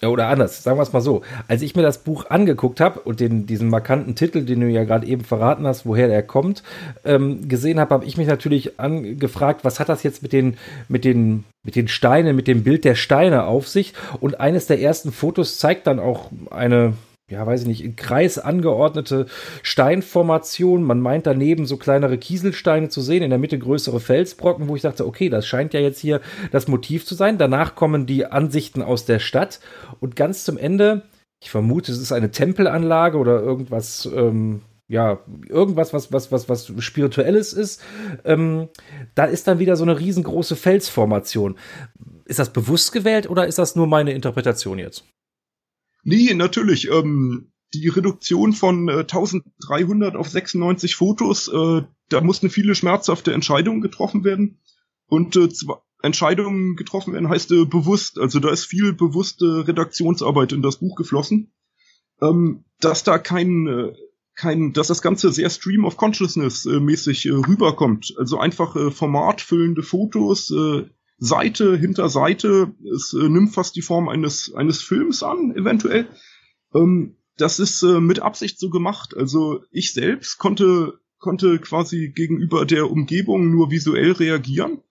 [0.00, 1.22] oder anders, sagen wir es mal so.
[1.48, 4.84] Als ich mir das Buch angeguckt habe und den, diesen markanten Titel, den du ja
[4.84, 6.62] gerade eben verraten hast, woher der kommt,
[7.04, 11.04] ähm, gesehen habe, habe ich mich natürlich angefragt, was hat das jetzt mit den, mit
[11.04, 13.92] den, mit den Steinen, mit dem Bild der Steine auf sich?
[14.20, 16.94] Und eines der ersten Fotos zeigt dann auch eine,
[17.30, 19.26] ja, weiß ich nicht, in Kreis angeordnete
[19.62, 20.82] Steinformation.
[20.82, 24.82] Man meint daneben so kleinere Kieselsteine zu sehen, in der Mitte größere Felsbrocken, wo ich
[24.82, 27.36] dachte, okay, das scheint ja jetzt hier das Motiv zu sein.
[27.36, 29.60] Danach kommen die Ansichten aus der Stadt
[30.00, 31.02] und ganz zum Ende,
[31.42, 35.18] ich vermute, es ist eine Tempelanlage oder irgendwas, ähm, ja,
[35.50, 37.82] irgendwas, was, was, was, was Spirituelles ist.
[38.24, 38.68] Ähm,
[39.14, 41.58] da ist dann wieder so eine riesengroße Felsformation.
[42.24, 45.04] Ist das bewusst gewählt oder ist das nur meine Interpretation jetzt?
[46.04, 46.90] Nee, natürlich.
[46.90, 53.80] Ähm, die Reduktion von äh, 1300 auf 96 Fotos, äh, da mussten viele schmerzhafte Entscheidungen
[53.80, 54.60] getroffen werden.
[55.06, 55.48] Und äh,
[56.02, 58.18] Entscheidungen getroffen werden heißt äh, bewusst.
[58.18, 61.52] Also da ist viel bewusste Redaktionsarbeit in das Buch geflossen.
[62.20, 63.92] Ähm, dass da kein, äh,
[64.34, 68.14] kein, dass das Ganze sehr Stream of Consciousness äh, mäßig äh, rüberkommt.
[68.18, 70.86] Also einfach äh, formatfüllende Fotos, äh,
[71.18, 72.74] Seite hinter Seite.
[72.94, 76.08] Es äh, nimmt fast die Form eines, eines Films an, eventuell.
[76.74, 79.16] Ähm, das ist äh, mit Absicht so gemacht.
[79.16, 84.82] Also ich selbst konnte, konnte quasi gegenüber der Umgebung nur visuell reagieren.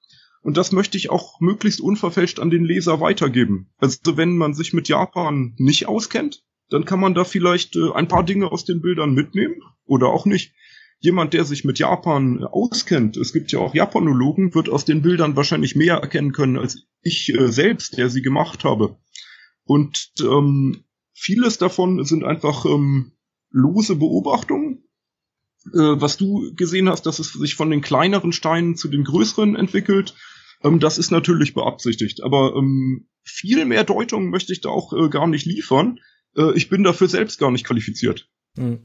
[0.42, 3.70] Und das möchte ich auch möglichst unverfälscht an den Leser weitergeben.
[3.80, 8.08] Also wenn man sich mit Japan nicht auskennt, dann kann man da vielleicht äh, ein
[8.08, 10.54] paar Dinge aus den Bildern mitnehmen oder auch nicht
[11.00, 15.36] jemand, der sich mit Japan auskennt, es gibt ja auch Japanologen, wird aus den Bildern
[15.36, 18.98] wahrscheinlich mehr erkennen können als ich äh, selbst, der sie gemacht habe.
[19.64, 20.84] Und ähm,
[21.14, 23.14] vieles davon sind einfach ähm,
[23.52, 24.84] lose Beobachtungen.
[25.74, 29.56] Äh, was du gesehen hast, dass es sich von den kleineren Steinen zu den größeren
[29.56, 30.16] entwickelt,
[30.64, 32.24] ähm, das ist natürlich beabsichtigt.
[32.24, 36.00] Aber ähm, viel mehr Deutung möchte ich da auch äh, gar nicht liefern.
[36.36, 38.30] Äh, ich bin dafür selbst gar nicht qualifiziert.
[38.56, 38.80] Hm.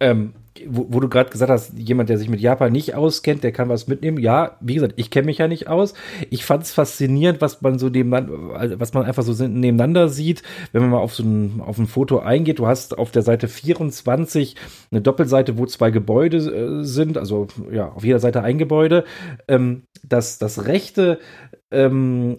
[0.00, 0.34] Ähm,
[0.68, 3.68] wo, wo, du gerade gesagt hast, jemand, der sich mit Japan nicht auskennt, der kann
[3.68, 4.18] was mitnehmen.
[4.18, 5.94] Ja, wie gesagt, ich kenne mich ja nicht aus.
[6.30, 10.42] Ich fand es faszinierend, was man so nebeneinander, also was man einfach so nebeneinander sieht,
[10.72, 12.58] wenn man mal auf so ein, auf ein Foto eingeht.
[12.58, 14.56] Du hast auf der Seite 24
[14.90, 19.04] eine Doppelseite, wo zwei Gebäude äh, sind, also ja, auf jeder Seite ein Gebäude.
[19.48, 21.18] Ähm, das, das rechte
[21.70, 22.36] ähm,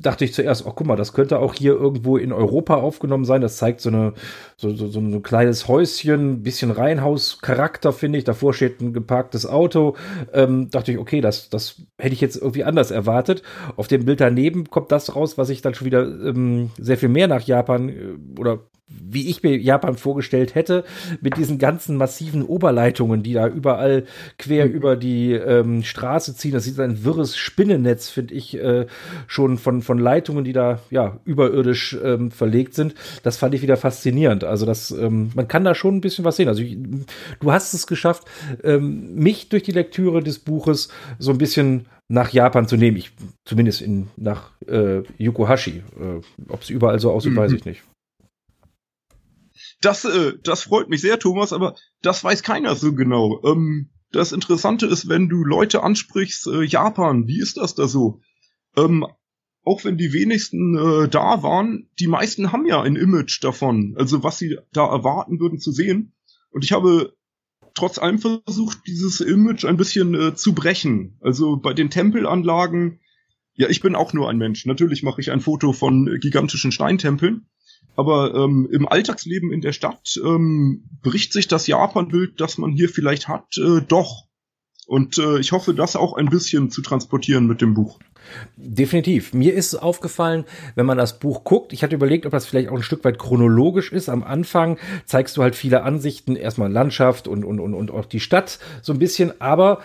[0.00, 3.40] dachte ich zuerst, oh guck mal, das könnte auch hier irgendwo in Europa aufgenommen sein.
[3.40, 4.14] Das zeigt so, eine,
[4.56, 8.24] so, so, so ein kleines Häuschen, bisschen Reihenhaus-Charakter, finde ich.
[8.24, 9.96] Davor steht ein geparktes Auto.
[10.32, 13.42] Ähm, dachte ich, okay, das, das hätte ich jetzt irgendwie anders erwartet.
[13.76, 17.08] Auf dem Bild daneben kommt das raus, was ich dann schon wieder ähm, sehr viel
[17.08, 20.84] mehr nach Japan äh, oder wie ich mir Japan vorgestellt hätte,
[21.20, 24.04] mit diesen ganzen massiven Oberleitungen, die da überall
[24.38, 24.72] quer mhm.
[24.72, 26.52] über die ähm, Straße ziehen.
[26.52, 28.86] Das ist ein wirres Spinnennetz, finde ich, äh,
[29.26, 32.94] schon von, von Leitungen, die da ja überirdisch ähm, verlegt sind.
[33.22, 34.44] Das fand ich wieder faszinierend.
[34.44, 36.48] Also das, ähm, man kann da schon ein bisschen was sehen.
[36.48, 36.78] Also ich,
[37.40, 38.24] du hast es geschafft,
[38.64, 42.96] ähm, mich durch die Lektüre des Buches so ein bisschen nach Japan zu nehmen.
[42.96, 43.12] Ich,
[43.44, 45.82] zumindest in, nach äh, Yokohashi.
[46.00, 47.36] Äh, Ob es überall so aussieht, mhm.
[47.36, 47.82] weiß ich nicht.
[49.80, 53.40] Das, äh, das freut mich sehr, Thomas, aber das weiß keiner so genau.
[53.44, 58.20] Ähm, das Interessante ist, wenn du Leute ansprichst, äh, Japan, wie ist das da so?
[58.76, 59.06] Ähm,
[59.64, 64.22] auch wenn die wenigsten äh, da waren, die meisten haben ja ein Image davon, also
[64.22, 66.14] was sie da erwarten würden zu sehen.
[66.50, 67.14] Und ich habe
[67.74, 71.18] trotz allem versucht, dieses Image ein bisschen äh, zu brechen.
[71.20, 73.00] Also bei den Tempelanlagen
[73.54, 74.66] Ja, ich bin auch nur ein Mensch.
[74.66, 77.46] Natürlich mache ich ein Foto von gigantischen Steintempeln.
[77.98, 82.88] Aber ähm, im Alltagsleben in der Stadt ähm, bricht sich das Japan-Bild, das man hier
[82.88, 84.28] vielleicht hat, äh, doch.
[84.86, 87.98] Und äh, ich hoffe, das auch ein bisschen zu transportieren mit dem Buch.
[88.56, 89.34] Definitiv.
[89.34, 90.44] Mir ist aufgefallen,
[90.76, 93.18] wenn man das Buch guckt, ich hatte überlegt, ob das vielleicht auch ein Stück weit
[93.18, 94.08] chronologisch ist.
[94.08, 98.20] Am Anfang zeigst du halt viele Ansichten, erstmal Landschaft und, und, und, und auch die
[98.20, 99.80] Stadt so ein bisschen, aber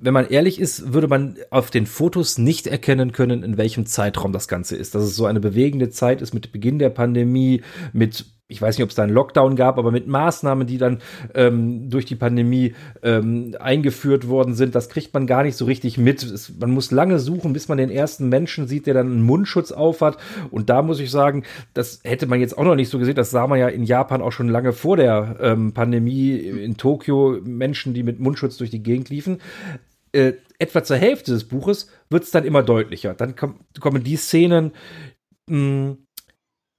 [0.00, 4.32] wenn man ehrlich ist, würde man auf den Fotos nicht erkennen können, in welchem Zeitraum
[4.32, 4.94] das Ganze ist.
[4.94, 8.84] Dass es so eine bewegende Zeit ist mit Beginn der Pandemie, mit ich weiß nicht,
[8.84, 11.02] ob es da einen Lockdown gab, aber mit Maßnahmen, die dann
[11.34, 15.98] ähm, durch die Pandemie ähm, eingeführt worden sind, das kriegt man gar nicht so richtig
[15.98, 16.22] mit.
[16.22, 19.70] Es, man muss lange suchen, bis man den ersten Menschen sieht, der dann einen Mundschutz
[19.70, 20.16] aufhat.
[20.50, 23.16] Und da muss ich sagen, das hätte man jetzt auch noch nicht so gesehen.
[23.16, 27.38] Das sah man ja in Japan auch schon lange vor der ähm, Pandemie in Tokio.
[27.44, 29.40] Menschen, die mit Mundschutz durch die Gegend liefen.
[30.12, 33.14] Äh, etwa zur Hälfte des Buches wird es dann immer deutlicher.
[33.14, 34.72] Dann kom kommen die Szenen,
[35.48, 35.96] mh,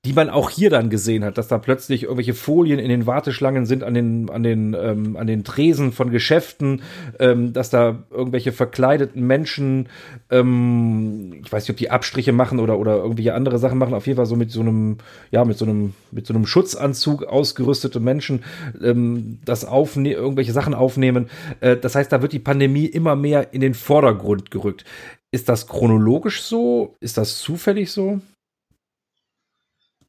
[0.05, 3.65] die man auch hier dann gesehen hat, dass da plötzlich irgendwelche Folien in den Warteschlangen
[3.65, 6.83] sind an den an den ähm, an den Tresen von Geschäften,
[7.19, 9.89] ähm, dass da irgendwelche verkleideten Menschen,
[10.29, 14.07] ähm, ich weiß nicht, ob die Abstriche machen oder oder irgendwelche andere Sachen machen, auf
[14.07, 14.99] jeden Fall so mit so einem
[15.31, 18.45] ja mit so einem mit so einem Schutzanzug ausgerüstete Menschen,
[18.81, 21.29] ähm, das aufne irgendwelche Sachen aufnehmen.
[21.59, 24.85] Äh, das heißt, da wird die Pandemie immer mehr in den Vordergrund gerückt.
[25.31, 26.95] Ist das chronologisch so?
[27.01, 28.21] Ist das zufällig so?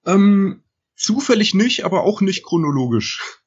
[0.06, 0.62] Ähm,
[0.96, 3.40] zufällig nicht, aber auch nicht chronologisch.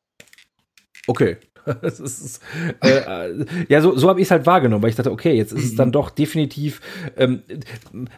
[1.08, 1.38] Okay.
[1.82, 2.42] Ist,
[2.82, 5.54] äh, äh, ja, so, so habe ich es halt wahrgenommen, weil ich dachte, okay, jetzt
[5.54, 6.82] ist es dann doch definitiv,
[7.16, 7.44] ähm,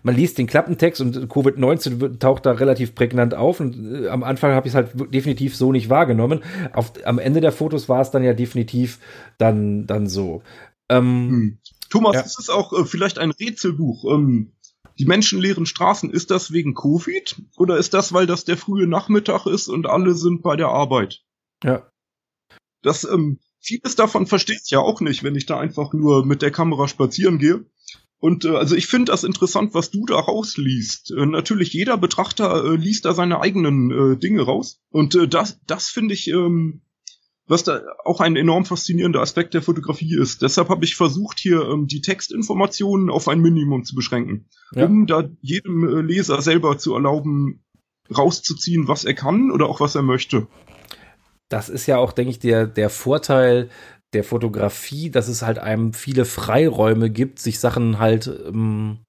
[0.02, 4.54] man liest den Klappentext und Covid-19 taucht da relativ prägnant auf und äh, am Anfang
[4.54, 6.44] habe ich es halt definitiv so nicht wahrgenommen.
[6.74, 9.00] Auf, am Ende der Fotos war es dann ja definitiv
[9.38, 10.42] dann, dann so.
[10.90, 11.58] Ähm, hm.
[11.90, 12.22] Thomas, ja.
[12.22, 14.06] es ist auch äh, vielleicht ein Rätselbuch.
[14.12, 14.54] Ähm,
[14.98, 19.46] die menschenleeren Straßen, ist das wegen Covid oder ist das, weil das der frühe Nachmittag
[19.46, 21.22] ist und alle sind bei der Arbeit?
[21.64, 21.90] Ja.
[22.82, 26.42] Das, ähm, vieles davon verstehe ich ja auch nicht, wenn ich da einfach nur mit
[26.42, 27.66] der Kamera spazieren gehe.
[28.20, 31.12] Und äh, also ich finde das interessant, was du da rausliest.
[31.12, 34.80] Äh, natürlich jeder Betrachter äh, liest da seine eigenen äh, Dinge raus.
[34.90, 36.82] Und äh, das, das finde ich ähm,
[37.48, 40.42] was da auch ein enorm faszinierender Aspekt der Fotografie ist.
[40.42, 44.86] Deshalb habe ich versucht, hier ähm, die Textinformationen auf ein Minimum zu beschränken, ja.
[44.86, 47.64] um da jedem äh, Leser selber zu erlauben,
[48.16, 50.48] rauszuziehen, was er kann oder auch was er möchte.
[51.50, 53.70] Das ist ja auch, denke ich, der, der Vorteil
[54.14, 59.00] der Fotografie, dass es halt einem viele Freiräume gibt, sich Sachen halt ähm,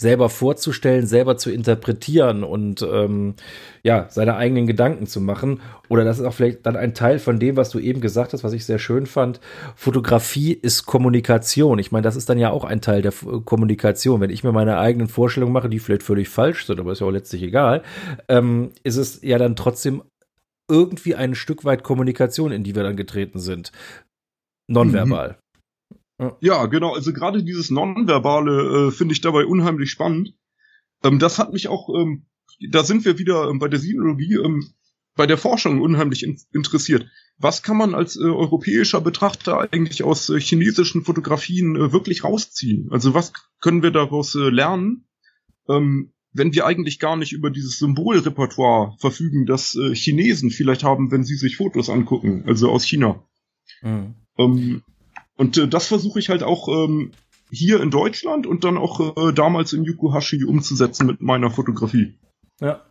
[0.00, 3.34] selber vorzustellen, selber zu interpretieren und ähm,
[3.82, 5.60] ja, seine eigenen Gedanken zu machen.
[5.90, 8.42] Oder das ist auch vielleicht dann ein Teil von dem, was du eben gesagt hast,
[8.42, 9.40] was ich sehr schön fand.
[9.76, 11.78] Fotografie ist Kommunikation.
[11.78, 13.12] Ich meine, das ist dann ja auch ein Teil der
[13.44, 14.22] Kommunikation.
[14.22, 17.06] Wenn ich mir meine eigenen Vorstellungen mache, die vielleicht völlig falsch sind, aber ist ja
[17.06, 17.82] auch letztlich egal,
[18.28, 20.02] ähm, ist es ja dann trotzdem
[20.66, 23.70] irgendwie ein Stück weit Kommunikation, in die wir dann getreten sind.
[24.66, 25.32] Nonverbal.
[25.32, 25.39] Mhm.
[26.40, 26.94] Ja, genau.
[26.94, 30.34] Also gerade dieses Nonverbale äh, finde ich dabei unheimlich spannend.
[31.02, 32.26] Ähm, das hat mich auch, ähm,
[32.70, 34.72] da sind wir wieder ähm, bei der Sinologie, ähm,
[35.16, 37.06] bei der Forschung unheimlich in interessiert.
[37.38, 42.88] Was kann man als äh, europäischer Betrachter eigentlich aus äh, chinesischen Fotografien äh, wirklich rausziehen?
[42.90, 45.06] Also was können wir daraus äh, lernen,
[45.68, 51.10] ähm, wenn wir eigentlich gar nicht über dieses Symbolrepertoire verfügen, das äh, Chinesen vielleicht haben,
[51.10, 53.24] wenn sie sich Fotos angucken, also aus China.
[53.82, 54.14] Mhm.
[54.36, 54.82] Ähm,
[55.40, 57.12] und äh, das versuche ich halt auch ähm,
[57.50, 62.18] hier in Deutschland und dann auch äh, damals in Yukuhashi umzusetzen mit meiner Fotografie.
[62.60, 62.82] Ja.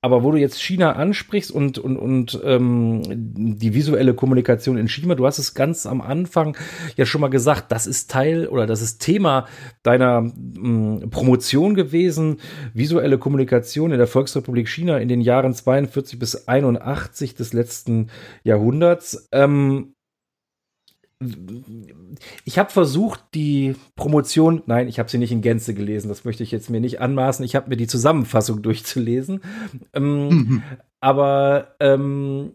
[0.00, 5.16] Aber wo du jetzt China ansprichst und, und, und ähm, die visuelle Kommunikation in China,
[5.16, 6.56] du hast es ganz am Anfang
[6.96, 9.46] ja schon mal gesagt, das ist Teil oder das ist Thema
[9.82, 12.38] deiner mh, Promotion gewesen,
[12.72, 18.08] visuelle Kommunikation in der Volksrepublik China in den Jahren 42 bis 81 des letzten
[18.44, 19.28] Jahrhunderts.
[19.30, 19.94] Ähm,
[22.44, 26.42] ich habe versucht, die Promotion, nein, ich habe sie nicht in Gänze gelesen, das möchte
[26.42, 27.44] ich jetzt mir nicht anmaßen.
[27.44, 29.40] Ich habe mir die Zusammenfassung durchzulesen.
[29.92, 30.62] Ähm, mhm.
[31.00, 32.52] Aber ähm,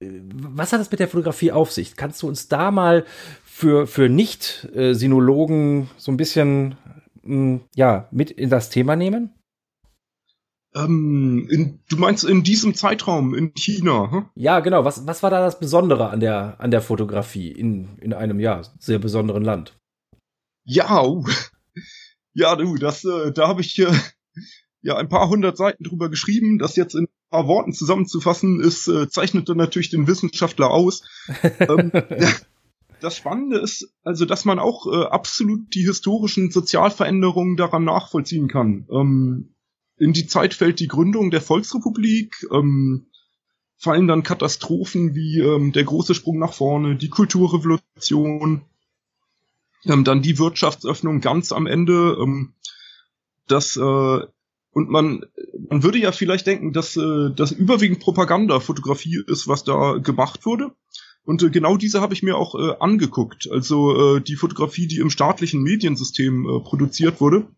[0.00, 1.96] was hat es mit der Fotografie auf sich?
[1.96, 3.04] Kannst du uns da mal
[3.44, 6.76] für, für Nicht-Sinologen so ein bisschen
[7.22, 9.34] mm, ja, mit in das Thema nehmen?
[10.74, 14.10] Ähm, in, du meinst in diesem Zeitraum in China?
[14.10, 14.26] Hm?
[14.34, 14.84] Ja, genau.
[14.84, 18.62] Was, was war da das Besondere an der, an der Fotografie in, in einem ja
[18.78, 19.76] sehr besonderen Land?
[20.64, 21.26] Ja, uh.
[22.34, 23.92] ja, du, das, äh, da habe ich hier
[24.82, 26.58] ja ein paar hundert Seiten drüber geschrieben.
[26.58, 31.02] Das jetzt in ein paar Worten zusammenzufassen, ist äh, zeichnet dann natürlich den Wissenschaftler aus.
[31.58, 31.90] ähm,
[33.00, 38.86] das Spannende ist, also, dass man auch äh, absolut die historischen Sozialveränderungen daran nachvollziehen kann.
[38.90, 39.54] Ähm,
[40.00, 43.06] in die Zeit fällt die Gründung der Volksrepublik, ähm,
[43.76, 48.62] fallen dann Katastrophen wie ähm, der große Sprung nach vorne, die Kulturrevolution,
[49.84, 52.16] ähm, dann die Wirtschaftsöffnung ganz am Ende.
[52.20, 52.54] Ähm,
[53.46, 54.20] das äh,
[54.72, 55.26] und man
[55.68, 60.72] man würde ja vielleicht denken, dass äh, das überwiegend Propagandafotografie ist, was da gemacht wurde.
[61.24, 63.48] Und äh, genau diese habe ich mir auch äh, angeguckt.
[63.50, 67.48] Also äh, die Fotografie, die im staatlichen Mediensystem äh, produziert wurde.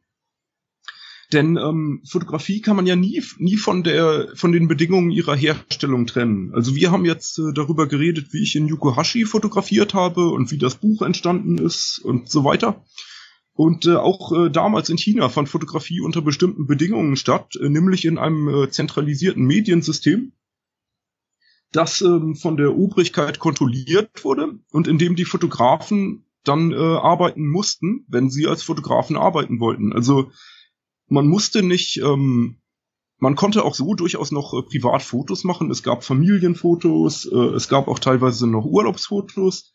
[1.32, 6.06] Denn ähm, Fotografie kann man ja nie, nie von der, von den Bedingungen ihrer Herstellung
[6.06, 6.52] trennen.
[6.54, 10.58] Also wir haben jetzt äh, darüber geredet, wie ich in Yukohashi fotografiert habe und wie
[10.58, 12.84] das Buch entstanden ist und so weiter.
[13.54, 18.04] Und äh, auch äh, damals in China fand Fotografie unter bestimmten Bedingungen statt, äh, nämlich
[18.04, 20.32] in einem äh, zentralisierten Mediensystem,
[21.70, 27.46] das ähm, von der Obrigkeit kontrolliert wurde und in dem die Fotografen dann äh, arbeiten
[27.46, 29.92] mussten, wenn sie als Fotografen arbeiten wollten.
[29.92, 30.30] Also
[31.12, 32.56] man musste nicht, ähm,
[33.18, 35.70] man konnte auch so durchaus noch äh, Privatfotos machen.
[35.70, 39.72] Es gab Familienfotos, äh, es gab auch teilweise noch Urlaubsfotos.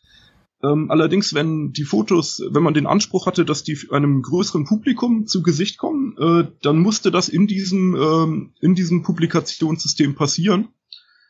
[0.62, 5.26] Ähm, allerdings, wenn die Fotos, wenn man den Anspruch hatte, dass die einem größeren Publikum
[5.26, 10.68] zu Gesicht kommen, äh, dann musste das in diesem ähm, in diesem Publikationssystem passieren.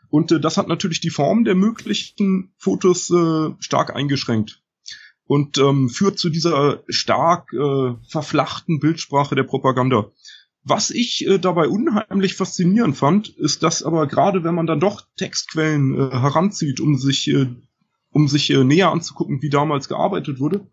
[0.09, 4.63] Und äh, das hat natürlich die Form der möglichen Fotos äh, stark eingeschränkt
[5.29, 10.11] und ähm, führt zu dieser stark äh, verflachten Bildsprache der Propaganda.
[10.65, 15.03] Was ich äh, dabei unheimlich faszinierend fand, ist, dass aber gerade wenn man dann doch
[15.17, 17.47] Textquellen äh, heranzieht, um sich, äh,
[18.11, 20.67] um sich äh, näher anzugucken, wie damals gearbeitet wurde,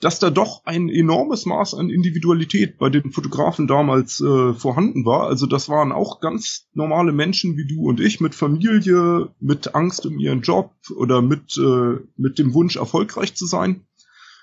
[0.00, 5.28] dass da doch ein enormes Maß an Individualität bei den Fotografen damals äh, vorhanden war.
[5.28, 10.04] Also das waren auch ganz normale Menschen wie du und ich mit Familie, mit Angst
[10.06, 13.86] um ihren Job oder mit, äh, mit dem Wunsch erfolgreich zu sein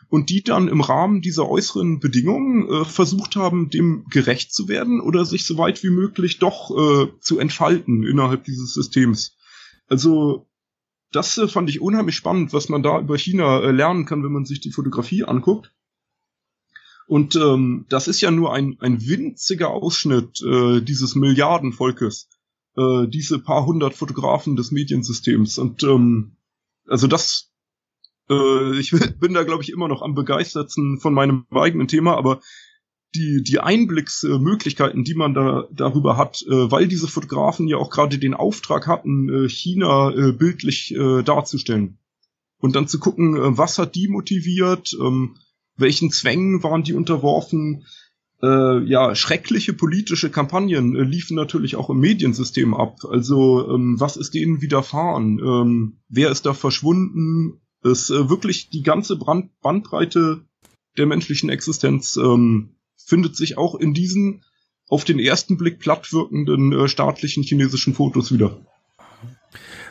[0.09, 4.99] und die dann im Rahmen dieser äußeren Bedingungen äh, versucht haben, dem gerecht zu werden
[4.99, 9.37] oder sich so weit wie möglich doch äh, zu entfalten innerhalb dieses Systems.
[9.87, 10.47] Also
[11.11, 14.31] das äh, fand ich unheimlich spannend, was man da über China äh, lernen kann, wenn
[14.31, 15.71] man sich die Fotografie anguckt.
[17.07, 22.29] Und ähm, das ist ja nur ein, ein winziger Ausschnitt äh, dieses Milliardenvolkes,
[22.75, 25.57] äh, diese paar hundert Fotografen des Mediensystems.
[25.57, 26.35] Und ähm,
[26.87, 27.48] also das
[28.29, 32.41] äh, ich bin da, glaube ich, immer noch am begeistertsten von meinem eigenen Thema, aber
[33.15, 38.19] die, die Einblicksmöglichkeiten, die man da darüber hat, äh, weil diese Fotografen ja auch gerade
[38.19, 41.97] den Auftrag hatten, äh, China äh, bildlich äh, darzustellen.
[42.59, 45.37] Und dann zu gucken, äh, was hat die motiviert, ähm,
[45.75, 47.85] welchen Zwängen waren die unterworfen,
[48.41, 52.99] äh, ja, schreckliche politische Kampagnen liefen natürlich auch im Mediensystem ab.
[53.09, 55.39] Also, ähm, was ist denen widerfahren?
[55.39, 57.59] Ähm, wer ist da verschwunden?
[57.83, 60.45] Ist äh, wirklich die ganze Brand Bandbreite
[60.97, 64.43] der menschlichen Existenz ähm, findet sich auch in diesen
[64.89, 68.57] auf den ersten Blick platt wirkenden äh, staatlichen chinesischen Fotos wieder.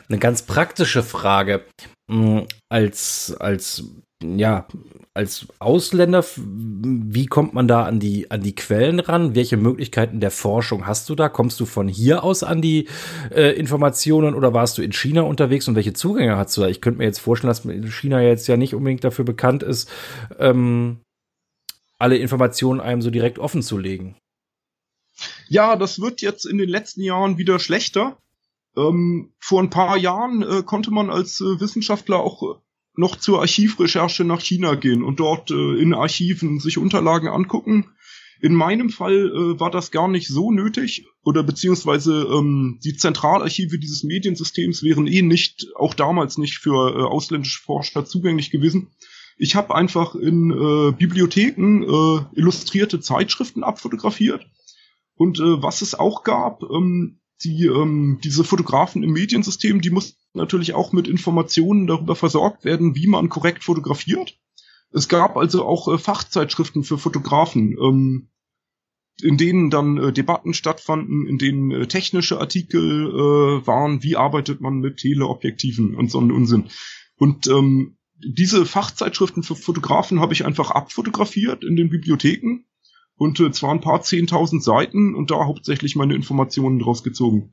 [0.07, 1.65] Eine ganz praktische Frage.
[2.09, 3.83] Hm, als, als
[4.21, 4.67] ja,
[5.13, 9.33] als Ausländer, wie kommt man da an die, an die Quellen ran?
[9.33, 11.29] Welche Möglichkeiten der Forschung hast du da?
[11.29, 12.89] Kommst du von hier aus an die
[13.31, 16.67] äh, Informationen oder warst du in China unterwegs und welche Zugänge hast du da?
[16.67, 19.89] Ich könnte mir jetzt vorstellen, dass China jetzt ja nicht unbedingt dafür bekannt ist,
[20.37, 20.99] ähm,
[21.97, 24.17] alle Informationen einem so direkt offen zu legen.
[25.47, 28.17] Ja, das wird jetzt in den letzten Jahren wieder schlechter.
[28.75, 32.59] Ähm, vor ein paar Jahren äh, konnte man als äh, Wissenschaftler auch
[32.99, 37.85] noch zur Archivrecherche nach China gehen und dort äh, in Archiven sich Unterlagen angucken.
[38.41, 43.79] In meinem Fall äh, war das gar nicht so nötig oder beziehungsweise ähm, die Zentralarchive
[43.79, 48.91] dieses Mediensystems wären eh nicht, auch damals nicht für äh, ausländische Forscher zugänglich gewesen.
[49.37, 54.45] Ich habe einfach in äh, Bibliotheken äh, illustrierte Zeitschriften abfotografiert
[55.15, 60.17] und äh, was es auch gab, ähm, die ähm, diese Fotografen im Mediensystem, die mussten
[60.33, 64.37] natürlich auch mit Informationen darüber versorgt werden, wie man korrekt fotografiert.
[64.91, 68.29] Es gab also auch äh, Fachzeitschriften für Fotografen, ähm,
[69.21, 74.61] in denen dann äh, Debatten stattfanden, in denen äh, technische Artikel äh, waren, wie arbeitet
[74.61, 76.69] man mit Teleobjektiven und so einen Unsinn.
[77.15, 82.65] Und ähm, diese Fachzeitschriften für Fotografen habe ich einfach abfotografiert in den Bibliotheken
[83.19, 87.51] und äh, zwar ein paar zehntausend Seiten und da hauptsächlich meine Informationen draus gezogen.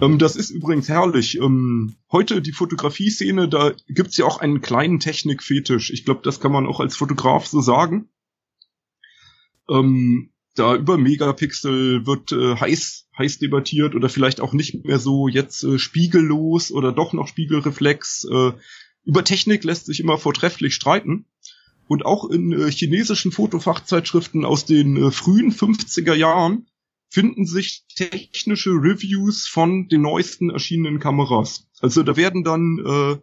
[0.00, 1.38] Ähm, das ist übrigens herrlich.
[1.38, 5.90] Ähm, heute die Fotografie-Szene, da gibt's ja auch einen kleinen Technikfetisch.
[5.90, 8.10] Ich glaube, das kann man auch als Fotograf so sagen.
[9.68, 15.26] Ähm, da über Megapixel wird äh, heiß, heiß debattiert oder vielleicht auch nicht mehr so
[15.26, 18.28] jetzt äh, spiegellos oder doch noch Spiegelreflex.
[18.30, 18.52] Äh,
[19.04, 21.26] über Technik lässt sich immer vortrefflich streiten.
[21.92, 26.66] Und auch in äh, chinesischen Fotofachzeitschriften aus den äh, frühen 50er Jahren
[27.10, 31.68] finden sich technische Reviews von den neuesten erschienenen Kameras.
[31.82, 33.16] Also da werden dann äh,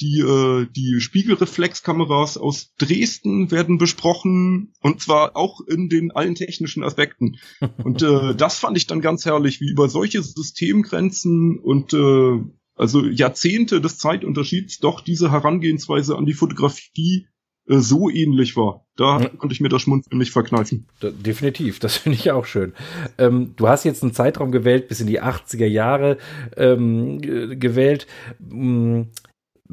[0.00, 6.84] die, äh, die Spiegelreflexkameras aus Dresden werden besprochen und zwar auch in den allen technischen
[6.84, 7.38] Aspekten.
[7.82, 12.38] Und äh, das fand ich dann ganz herrlich, wie über solche Systemgrenzen und äh,
[12.76, 17.26] also Jahrzehnte des Zeitunterschieds doch diese Herangehensweise an die Fotografie
[17.68, 18.84] äh, so ähnlich war.
[18.96, 19.28] Da ja.
[19.28, 20.86] konnte ich mir das Schmunzeln nicht verkneifen.
[21.00, 22.72] definitiv, das finde ich auch schön.
[23.18, 26.18] Ähm, du hast jetzt einen Zeitraum gewählt, bis in die 80er Jahre
[26.56, 28.06] ähm, gewählt.
[28.38, 29.08] Hm,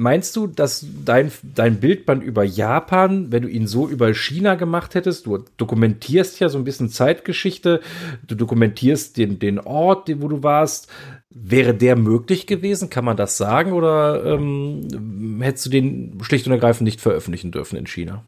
[0.02, 4.96] Meinst du, dass dein, dein Bildband über Japan, wenn du ihn so über China gemacht
[4.96, 7.82] hättest, du dokumentierst ja so ein bisschen Zeitgeschichte,
[8.26, 10.88] du dokumentierst den, den Ort, wo du warst,
[11.30, 12.90] wäre der möglich gewesen?
[12.90, 13.74] Kann man das sagen?
[13.74, 18.26] Oder ähm, hättest du den schlicht und ergreifend nicht veröffentlichen dürfen in China?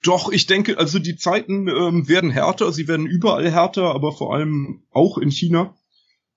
[0.00, 4.32] Doch, ich denke, also die Zeiten ähm, werden härter, sie werden überall härter, aber vor
[4.32, 5.74] allem auch in China.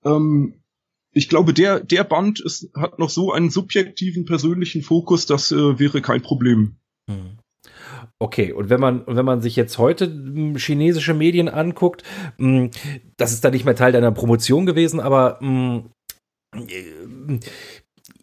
[0.04, 0.59] Ähm,
[1.12, 5.78] ich glaube, der, der Band ist, hat noch so einen subjektiven persönlichen Fokus, das äh,
[5.78, 6.76] wäre kein Problem.
[7.08, 7.38] Hm.
[8.18, 12.02] Okay, und wenn man, wenn man sich jetzt heute hm, chinesische Medien anguckt,
[12.38, 12.70] hm,
[13.16, 15.90] das ist da nicht mehr Teil deiner Promotion gewesen, aber hm,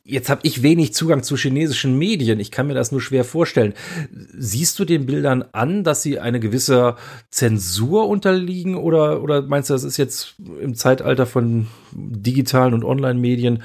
[0.09, 2.39] Jetzt habe ich wenig Zugang zu chinesischen Medien.
[2.39, 3.73] Ich kann mir das nur schwer vorstellen.
[4.37, 6.95] Siehst du den Bildern an, dass sie eine gewisse
[7.29, 13.63] Zensur unterliegen oder, oder meinst du, das ist jetzt im Zeitalter von digitalen und Online-Medien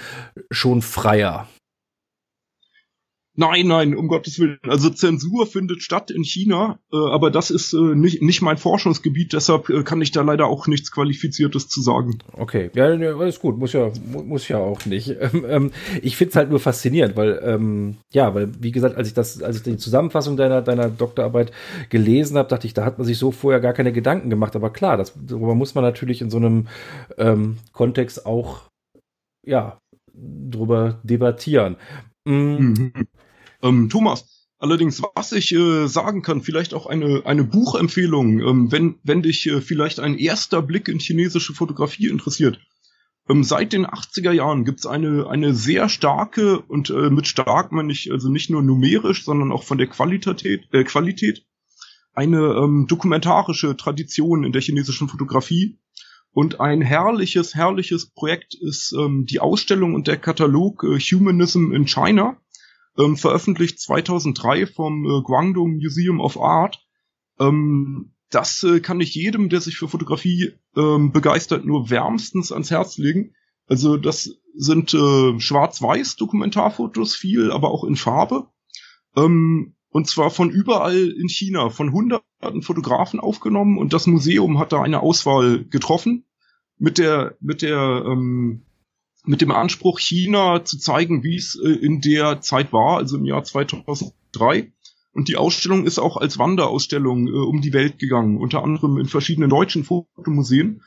[0.51, 1.47] schon freier?
[3.35, 4.59] Nein, nein, um Gottes Willen.
[4.63, 9.33] Also Zensur findet statt in China, äh, aber das ist äh, nicht, nicht mein Forschungsgebiet,
[9.33, 12.19] deshalb äh, kann ich da leider auch nichts Qualifiziertes zu sagen.
[12.33, 15.17] Okay, ja, alles gut, muss ja, muss ja auch nicht.
[15.23, 15.71] Ähm, ähm,
[16.03, 19.59] ich find's halt nur faszinierend, weil, ähm, ja, weil, wie gesagt, als ich das, als
[19.59, 21.53] ich die Zusammenfassung deiner, deiner Doktorarbeit
[21.91, 24.57] gelesen habe, dachte ich, da hat man sich so vorher gar keine Gedanken gemacht.
[24.57, 26.67] Aber klar, das, darüber muss man natürlich in so einem
[27.19, 28.63] ähm, Kontext auch,
[29.47, 29.79] ja,
[30.13, 31.77] drüber debattieren.
[32.25, 32.93] Mhm.
[33.63, 38.97] Ähm, Thomas, allerdings, was ich äh, sagen kann, vielleicht auch eine, eine Buchempfehlung, ähm, wenn,
[39.03, 42.61] wenn dich äh, vielleicht ein erster Blick in chinesische Fotografie interessiert.
[43.29, 47.93] Ähm, seit den 80er Jahren gibt's eine, eine sehr starke und äh, mit stark meine
[47.93, 51.45] ich also nicht nur numerisch, sondern auch von der Qualität, äh, Qualität
[52.15, 55.79] eine ähm, dokumentarische Tradition in der chinesischen Fotografie.
[56.35, 61.87] Und ein herrliches, herrliches Projekt ist ähm, die Ausstellung und der Katalog äh, Humanism in
[61.87, 62.39] China
[62.99, 66.85] ähm, veröffentlicht 2003 vom äh, Guangdong Museum of Art.
[67.39, 72.71] Ähm, das äh, kann ich jedem, der sich für Fotografie ähm, begeistert, nur wärmstens ans
[72.71, 73.35] Herz legen.
[73.67, 78.49] Also das sind äh, schwarz-weiß Dokumentarfotos, viel, aber auch in Farbe.
[79.17, 84.73] Ähm, und zwar von überall in China, von hunderten Fotografen aufgenommen und das Museum hat
[84.73, 86.25] da eine Auswahl getroffen
[86.79, 88.63] mit der mit der ähm,
[89.25, 93.25] mit dem Anspruch, China zu zeigen, wie es äh, in der Zeit war, also im
[93.25, 94.73] Jahr 2003.
[95.13, 99.07] Und die Ausstellung ist auch als Wanderausstellung äh, um die Welt gegangen, unter anderem in
[99.07, 100.83] verschiedenen deutschen Fotomuseen.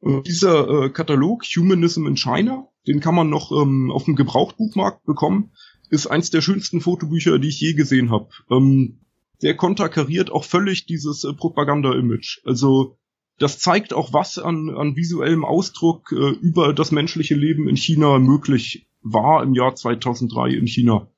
[0.00, 5.04] Und dieser äh, Katalog Humanism in China, den kann man noch ähm, auf dem Gebrauchtbuchmarkt
[5.04, 5.52] bekommen,
[5.90, 8.28] ist eins der schönsten Fotobücher, die ich je gesehen habe.
[8.50, 9.00] Ähm,
[9.42, 12.40] der konterkariert auch völlig dieses äh, Propaganda-Image.
[12.44, 12.97] Also
[13.38, 18.18] das zeigt auch, was an, an visuellem Ausdruck äh, über das menschliche Leben in China
[18.18, 21.08] möglich war im Jahr 2003 in China.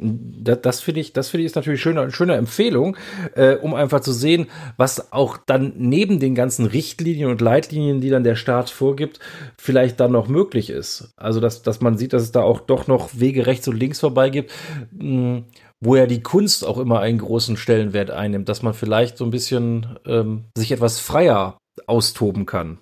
[0.00, 2.96] Das, das finde ich, das finde ich ist natürlich schöne, eine schöne Empfehlung,
[3.34, 4.46] äh, um einfach zu sehen,
[4.76, 9.18] was auch dann neben den ganzen Richtlinien und Leitlinien, die dann der Staat vorgibt,
[9.56, 11.12] vielleicht dann noch möglich ist.
[11.16, 13.98] Also dass, dass man sieht, dass es da auch doch noch Wege rechts und links
[13.98, 14.52] vorbei gibt.
[14.92, 15.44] Mh, hm,
[15.80, 19.30] wo ja die Kunst auch immer einen großen Stellenwert einnimmt, dass man vielleicht so ein
[19.30, 22.78] bisschen ähm, sich etwas freier austoben kann.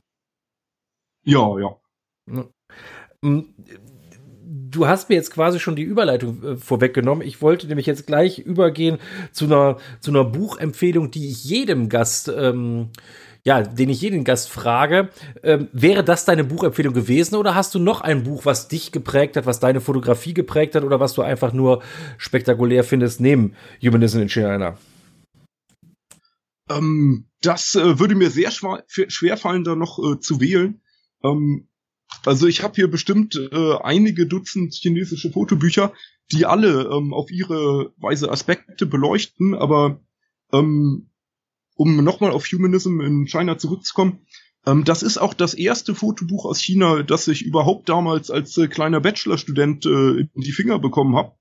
[1.24, 1.76] Ja, ja.
[3.22, 3.55] Ähm,
[4.76, 7.26] du hast mir jetzt quasi schon die Überleitung äh, vorweggenommen.
[7.26, 8.99] Ich wollte nämlich jetzt gleich übergehen
[9.32, 12.90] zu einer, zu einer Buchempfehlung, die ich jedem Gast ähm,
[13.47, 15.09] ja, den ich jeden Gast frage,
[15.44, 19.36] ähm, wäre das deine Buchempfehlung gewesen oder hast du noch ein Buch, was dich geprägt
[19.36, 21.80] hat, was deine Fotografie geprägt hat oder was du einfach nur
[22.18, 24.76] spektakulär findest neben Humanism in China?
[26.68, 30.80] Ähm, das äh, würde mir sehr schwer fallen, da noch äh, zu wählen.
[31.22, 31.68] Ähm,
[32.24, 35.92] also ich habe hier bestimmt äh, einige Dutzend chinesische Fotobücher,
[36.32, 40.01] die alle ähm, auf ihre Weise Aspekte beleuchten, aber
[40.53, 41.11] ähm,
[41.77, 44.27] um nochmal auf Humanism in China zurückzukommen,
[44.66, 48.66] Ähm, das ist auch das erste Fotobuch aus China, das ich überhaupt damals als äh,
[48.68, 51.33] kleiner Bachelorstudent äh, in die Finger bekommen habe.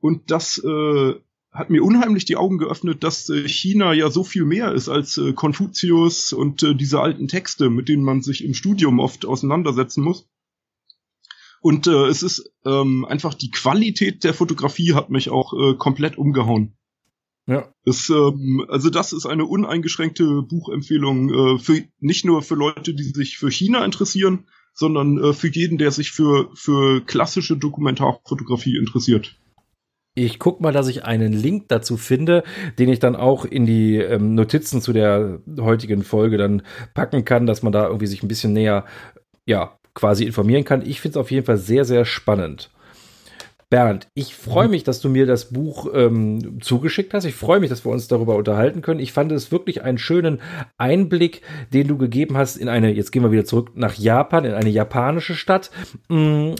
[0.00, 1.14] Und das äh,
[1.52, 5.16] hat mir unheimlich die Augen geöffnet, dass äh, China ja so viel mehr ist als
[5.16, 10.02] äh, Konfuzius und äh, diese alten Texte, mit denen man sich im Studium oft auseinandersetzen
[10.02, 10.28] muss.
[11.64, 16.76] Und es ist ähm, einfach die Qualität der Fotografie hat mich auch komplett umgehauen.
[17.46, 17.72] Ja.
[17.84, 23.02] Es, ähm, also das ist eine uneingeschränkte Buchempfehlung äh, für nicht nur für Leute, die
[23.02, 29.36] sich für China interessieren, sondern äh, für jeden, der sich für für klassische Dokumentarfotografie interessiert.
[30.14, 32.44] Ich guck mal, dass ich einen Link dazu finde,
[32.78, 36.62] den ich dann auch in die ähm, Notizen zu der heutigen Folge dann
[36.92, 38.84] packen kann, dass man da irgendwie sich ein bisschen näher,
[39.46, 40.82] ja, quasi informieren kann.
[40.86, 42.70] Ich finde es auf jeden Fall sehr, sehr spannend.
[43.72, 47.24] Bernd, ich freue mich, dass du mir das Buch ähm, zugeschickt hast.
[47.24, 49.00] Ich freue mich, dass wir uns darüber unterhalten können.
[49.00, 50.42] Ich fand es wirklich einen schönen
[50.76, 51.40] Einblick,
[51.72, 54.68] den du gegeben hast in eine, jetzt gehen wir wieder zurück nach Japan, in eine
[54.68, 55.70] japanische Stadt.
[56.10, 56.54] Ähm,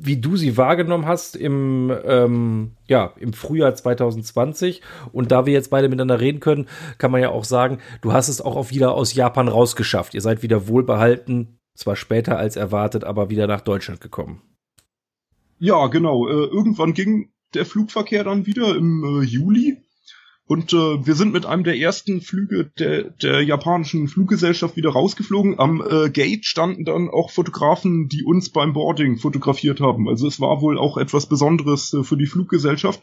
[0.00, 4.80] wie du sie wahrgenommen hast im, ähm, ja, im Frühjahr 2020.
[5.12, 8.28] Und da wir jetzt beide miteinander reden können, kann man ja auch sagen, du hast
[8.28, 10.14] es auch wieder aus Japan rausgeschafft.
[10.14, 14.40] Ihr seid wieder wohlbehalten, zwar später als erwartet, aber wieder nach Deutschland gekommen.
[15.58, 16.28] Ja, genau.
[16.28, 19.78] Äh, irgendwann ging der Flugverkehr dann wieder im äh, Juli.
[20.48, 25.58] Und äh, wir sind mit einem der ersten Flüge der, der japanischen Fluggesellschaft wieder rausgeflogen.
[25.58, 30.08] Am äh, Gate standen dann auch Fotografen, die uns beim Boarding fotografiert haben.
[30.08, 33.02] Also es war wohl auch etwas Besonderes äh, für die Fluggesellschaft.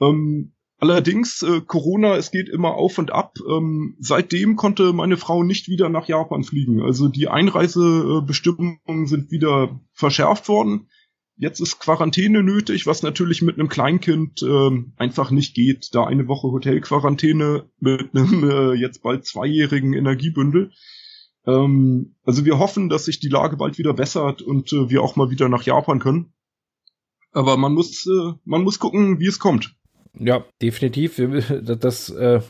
[0.00, 3.34] Ähm, allerdings, äh, Corona, es geht immer auf und ab.
[3.46, 6.80] Ähm, seitdem konnte meine Frau nicht wieder nach Japan fliegen.
[6.80, 10.88] Also die Einreisebestimmungen sind wieder verschärft worden.
[11.36, 15.88] Jetzt ist Quarantäne nötig, was natürlich mit einem Kleinkind ähm, einfach nicht geht.
[15.92, 20.70] Da eine Woche Hotelquarantäne mit einem äh, jetzt bald zweijährigen Energiebündel.
[21.46, 25.16] Ähm, also wir hoffen, dass sich die Lage bald wieder bessert und äh, wir auch
[25.16, 26.32] mal wieder nach Japan können.
[27.32, 29.74] Aber man muss, äh, man muss gucken, wie es kommt.
[30.18, 31.20] Ja, definitiv.
[31.84, 32.40] Das, äh,